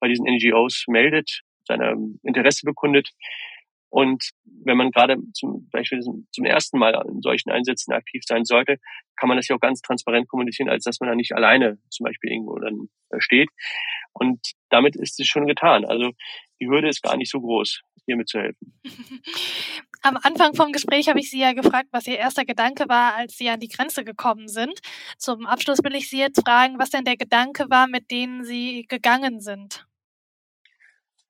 bei 0.00 0.08
diesen 0.08 0.26
NGOs 0.26 0.84
meldet, 0.86 1.40
seine 1.66 1.96
Interesse 2.22 2.66
bekundet. 2.66 3.10
Und 3.90 4.30
wenn 4.44 4.76
man 4.76 4.92
gerade 4.92 5.16
zum 5.34 5.68
Beispiel 5.70 6.00
zum 6.00 6.44
ersten 6.44 6.78
Mal 6.78 6.94
in 7.08 7.22
solchen 7.22 7.50
Einsätzen 7.50 7.92
aktiv 7.92 8.22
sein 8.24 8.44
sollte, 8.44 8.78
kann 9.16 9.28
man 9.28 9.36
das 9.36 9.48
ja 9.48 9.56
auch 9.56 9.60
ganz 9.60 9.82
transparent 9.82 10.28
kommunizieren, 10.28 10.70
als 10.70 10.84
dass 10.84 11.00
man 11.00 11.08
da 11.08 11.14
nicht 11.14 11.34
alleine 11.34 11.78
zum 11.90 12.04
Beispiel 12.04 12.30
irgendwo 12.30 12.56
dann 12.58 12.88
äh, 13.10 13.20
steht. 13.20 13.50
Und 14.12 14.40
damit 14.70 14.96
ist 14.96 15.18
es 15.18 15.26
schon 15.26 15.46
getan. 15.46 15.84
Also 15.84 16.12
die 16.60 16.68
Hürde 16.68 16.88
ist 16.88 17.02
gar 17.02 17.16
nicht 17.16 17.30
so 17.30 17.40
groß, 17.40 17.80
hier 18.06 18.16
mitzuhelfen. 18.16 18.80
Am 20.02 20.16
Anfang 20.22 20.54
vom 20.54 20.72
Gespräch 20.72 21.08
habe 21.08 21.20
ich 21.20 21.30
Sie 21.30 21.40
ja 21.40 21.52
gefragt, 21.52 21.88
was 21.90 22.06
Ihr 22.06 22.16
erster 22.16 22.44
Gedanke 22.44 22.88
war, 22.88 23.16
als 23.16 23.36
Sie 23.36 23.48
an 23.50 23.60
die 23.60 23.68
Grenze 23.68 24.04
gekommen 24.04 24.48
sind. 24.48 24.80
Zum 25.18 25.46
Abschluss 25.46 25.78
will 25.84 25.94
ich 25.94 26.08
Sie 26.08 26.18
jetzt 26.18 26.40
fragen, 26.40 26.78
was 26.78 26.90
denn 26.90 27.04
der 27.04 27.16
Gedanke 27.16 27.68
war, 27.68 27.86
mit 27.86 28.10
dem 28.10 28.42
Sie 28.42 28.86
gegangen 28.88 29.40
sind. 29.40 29.86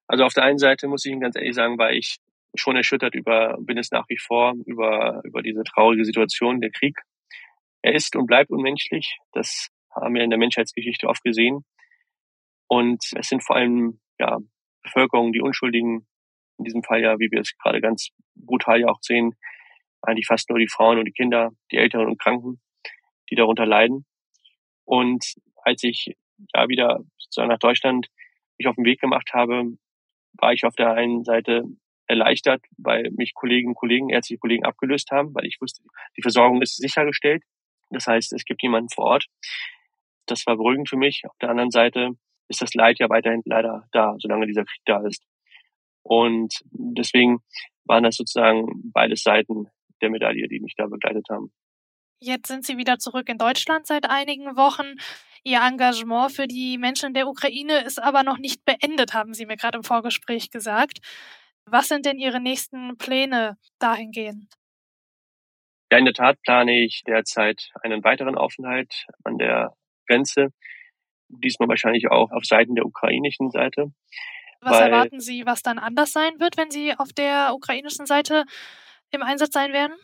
Also 0.07 0.25
auf 0.25 0.35
der 0.35 0.45
einen 0.45 0.59
Seite 0.59 0.89
muss 0.89 1.05
ich 1.05 1.13
Ihnen 1.13 1.21
ganz 1.21 1.37
ehrlich 1.37 1.55
sagen, 1.55 1.79
war 1.79 1.93
ich 1.93 2.19
schon 2.55 2.77
erschüttert 2.77 3.15
über, 3.15 3.57
bin 3.61 3.79
es 3.79 3.91
nach 3.91 4.09
wie 4.09 4.19
vor, 4.19 4.55
über, 4.67 5.21
über 5.25 5.43
diese 5.43 5.63
traurige 5.65 6.05
Situation, 6.05 6.61
der 6.61 6.71
Krieg. 6.71 6.99
Er 7.83 7.95
ist 7.95 8.17
und 8.17 8.27
bleibt 8.27 8.51
unmenschlich. 8.51 9.19
Das 9.33 9.69
haben 9.95 10.15
wir 10.15 10.23
in 10.23 10.31
der 10.31 10.39
Menschheitsgeschichte 10.39 11.09
oft 11.09 11.23
gesehen. 11.23 11.65
Und 12.69 13.03
es 13.17 13.29
sind 13.29 13.45
vor 13.45 13.57
allem, 13.57 14.01
ja, 14.19 14.39
Bevölkerung, 14.83 15.33
die 15.33 15.41
Unschuldigen, 15.41 16.07
in 16.59 16.65
diesem 16.65 16.83
Fall 16.83 17.03
ja, 17.03 17.19
wie 17.19 17.31
wir 17.31 17.41
es 17.41 17.57
gerade 17.59 17.81
ganz 17.81 18.11
brutal 18.35 18.81
ja 18.81 18.89
auch 18.89 19.01
sehen, 19.03 19.35
eigentlich 20.03 20.27
fast 20.27 20.49
nur 20.51 20.59
die 20.59 20.69
Frauen 20.69 20.99
und 20.99 21.05
die 21.05 21.13
Kinder, 21.13 21.51
die 21.73 21.77
Älteren 21.77 22.07
und 22.07 22.21
Kranken, 22.21 22.61
die 23.31 23.35
darunter 23.35 23.67
leiden. 23.67 24.07
Und 24.85 25.35
als 25.57 25.83
ich 25.83 26.17
ja 26.55 26.69
wieder 26.69 27.01
sozusagen 27.19 27.49
nach 27.49 27.59
Deutschland 27.59 28.09
mich 28.59 28.67
auf 28.67 28.77
den 28.77 28.85
Weg 28.85 29.01
gemacht 29.01 29.31
habe, 29.33 29.65
war 30.35 30.53
ich 30.53 30.65
auf 30.65 30.75
der 30.75 30.93
einen 30.93 31.25
Seite 31.25 31.65
erleichtert, 32.11 32.63
weil 32.77 33.11
mich 33.13 33.35
Kollegen, 33.35 33.75
Kollegen, 33.75 34.11
ärztliche 34.11 34.41
Kollegen 34.41 34.65
abgelöst 34.65 35.11
haben, 35.11 35.35
weil 35.35 35.47
ich 35.47 35.61
wusste, 35.61 35.83
die 36.17 36.23
Versorgung 36.23 36.61
ist 36.61 36.77
sichergestellt. 36.77 37.43
Das 37.91 38.07
heißt, 38.07 38.33
es 38.33 38.45
gibt 38.45 38.63
jemanden 38.63 38.89
vor 38.91 39.05
Ort. 39.05 39.27
Das 40.27 40.47
war 40.47 40.57
beruhigend 40.57 40.89
für 40.89 40.97
mich. 40.97 41.23
Auf 41.25 41.37
der 41.41 41.51
anderen 41.51 41.71
Seite 41.71 42.11
ist 42.49 42.61
das 42.61 42.75
Leid 42.75 42.99
ja 42.99 43.09
weiterhin 43.09 43.43
leider 43.45 43.89
da, 43.93 44.17
solange 44.19 44.47
dieser 44.47 44.65
Krieg 44.65 44.83
da 44.85 45.07
ist. 45.07 45.25
Und 46.03 46.55
deswegen 46.73 47.39
waren 47.85 48.05
das 48.05 48.17
sozusagen 48.17 48.67
beide 48.93 49.17
Seiten 49.17 49.69
der 50.03 50.11
Medaille, 50.11 50.49
die 50.49 50.61
mich 50.61 50.75
da 50.77 50.87
begleitet 50.87 51.27
haben. 51.31 51.53
Jetzt 52.21 52.49
sind 52.49 52.67
Sie 52.67 52.77
wieder 52.77 52.99
zurück 52.99 53.29
in 53.29 53.39
Deutschland 53.39 53.87
seit 53.87 54.09
einigen 54.09 54.57
Wochen. 54.57 54.97
Ihr 55.43 55.61
Engagement 55.63 56.33
für 56.33 56.47
die 56.47 56.77
Menschen 56.77 57.09
in 57.09 57.15
der 57.15 57.29
Ukraine 57.29 57.83
ist 57.85 58.03
aber 58.03 58.23
noch 58.23 58.39
nicht 58.39 58.65
beendet, 58.65 59.15
haben 59.15 59.33
Sie 59.33 59.47
mir 59.47 59.57
gerade 59.57 59.79
im 59.79 59.85
Vorgespräch 59.85 60.51
gesagt. 60.51 60.99
Was 61.71 61.89
sind 61.89 62.05
denn 62.05 62.19
Ihre 62.19 62.41
nächsten 62.41 62.97
Pläne 62.99 63.57
dahingehend? 63.79 64.53
Ja, 65.93 65.99
in 65.99 66.05
der 66.05 66.15
Tat 66.15 66.41
plane 66.43 66.85
ich 66.85 67.03
derzeit 67.07 67.71
einen 67.83 68.03
weiteren 68.03 68.37
Aufenthalt 68.37 69.07
an 69.25 69.39
der 69.39 69.75
Grenze. 70.09 70.49
Diesmal 71.29 71.69
wahrscheinlich 71.69 72.11
auch 72.11 72.33
auf 72.33 72.45
Seiten 72.45 72.75
der 72.75 72.87
ukrainischen 72.87 73.51
Seite. 73.51 73.93
Was 74.61 74.81
erwarten 74.81 75.21
Sie, 75.21 75.47
was 75.47 75.63
dann 75.63 75.79
anders 75.79 76.13
sein 76.13 76.39
wird, 76.39 76.57
wenn 76.57 76.71
Sie 76.71 76.93
auf 76.97 77.13
der 77.13 77.53
ukrainischen 77.55 78.07
Seite 78.07 78.45
im 79.11 79.23
Einsatz 79.23 79.53
sein 79.53 79.73
werden? 79.73 79.97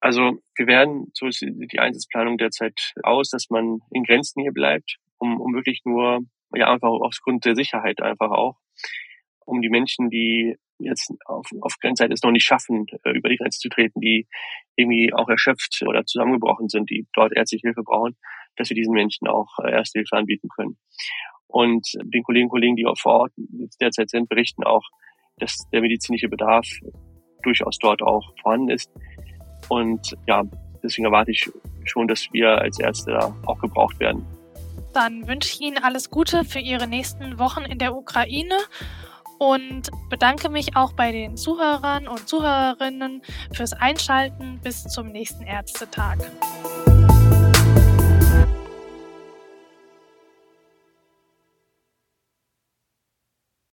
Also 0.00 0.42
wir 0.56 0.66
werden, 0.66 1.10
so 1.14 1.26
ist 1.26 1.40
die 1.42 1.78
Einsatzplanung 1.78 2.36
derzeit 2.36 2.92
aus, 3.02 3.30
dass 3.30 3.50
man 3.50 3.80
in 3.90 4.04
Grenzen 4.04 4.42
hier 4.42 4.52
bleibt, 4.52 4.96
um, 5.18 5.40
um 5.40 5.54
wirklich 5.54 5.82
nur, 5.84 6.20
ja 6.54 6.70
einfach 6.72 6.90
aufgrund 6.90 7.44
der 7.44 7.54
Sicherheit 7.54 8.02
einfach 8.02 8.30
auch, 8.30 8.58
um 9.44 9.62
die 9.62 9.70
Menschen, 9.70 10.10
die 10.10 10.56
jetzt 10.78 11.12
auf, 11.26 11.46
auf 11.60 11.74
Grenzseite 11.80 12.12
es 12.12 12.22
noch 12.22 12.30
nicht 12.32 12.44
schaffen, 12.44 12.86
äh, 13.04 13.10
über 13.10 13.28
die 13.28 13.36
Grenze 13.36 13.58
zu 13.58 13.68
treten, 13.68 14.00
die 14.00 14.26
irgendwie 14.76 15.12
auch 15.12 15.28
erschöpft 15.28 15.82
oder 15.86 16.04
zusammengebrochen 16.04 16.68
sind, 16.68 16.90
die 16.90 17.06
dort 17.14 17.32
ärztliche 17.34 17.68
Hilfe 17.68 17.82
brauchen, 17.82 18.16
dass 18.56 18.68
wir 18.68 18.74
diesen 18.74 18.94
Menschen 18.94 19.28
auch 19.28 19.58
äh, 19.62 19.70
Erste 19.70 20.00
Hilfe 20.00 20.16
anbieten 20.16 20.48
können. 20.54 20.76
Und 21.46 21.86
den 22.02 22.22
Kolleginnen 22.22 22.48
und 22.48 22.52
Kollegen, 22.52 22.76
die 22.76 22.86
auch 22.86 22.98
vor 22.98 23.20
Ort 23.20 23.32
derzeit 23.80 24.08
sind, 24.10 24.28
berichten 24.28 24.64
auch, 24.64 24.82
dass 25.36 25.68
der 25.72 25.82
medizinische 25.82 26.28
Bedarf 26.28 26.66
durchaus 27.42 27.78
dort 27.78 28.02
auch 28.02 28.32
vorhanden 28.40 28.70
ist. 28.70 28.90
Und 29.68 30.16
ja, 30.26 30.42
deswegen 30.82 31.06
erwarte 31.06 31.30
ich 31.30 31.50
schon, 31.84 32.08
dass 32.08 32.26
wir 32.32 32.58
als 32.58 32.78
Ärzte 32.80 33.12
da 33.12 33.34
auch 33.46 33.58
gebraucht 33.60 33.98
werden. 34.00 34.24
Dann 34.94 35.26
wünsche 35.26 35.54
ich 35.54 35.60
Ihnen 35.60 35.78
alles 35.78 36.10
Gute 36.10 36.44
für 36.44 36.58
Ihre 36.58 36.86
nächsten 36.86 37.38
Wochen 37.38 37.64
in 37.64 37.78
der 37.78 37.94
Ukraine 37.94 38.56
und 39.42 39.90
bedanke 40.08 40.48
mich 40.48 40.76
auch 40.76 40.92
bei 40.92 41.10
den 41.10 41.36
Zuhörern 41.36 42.06
und 42.06 42.28
Zuhörerinnen 42.28 43.22
fürs 43.52 43.72
Einschalten. 43.72 44.60
Bis 44.62 44.84
zum 44.84 45.08
nächsten 45.08 45.42
Ärztetag. 45.42 46.18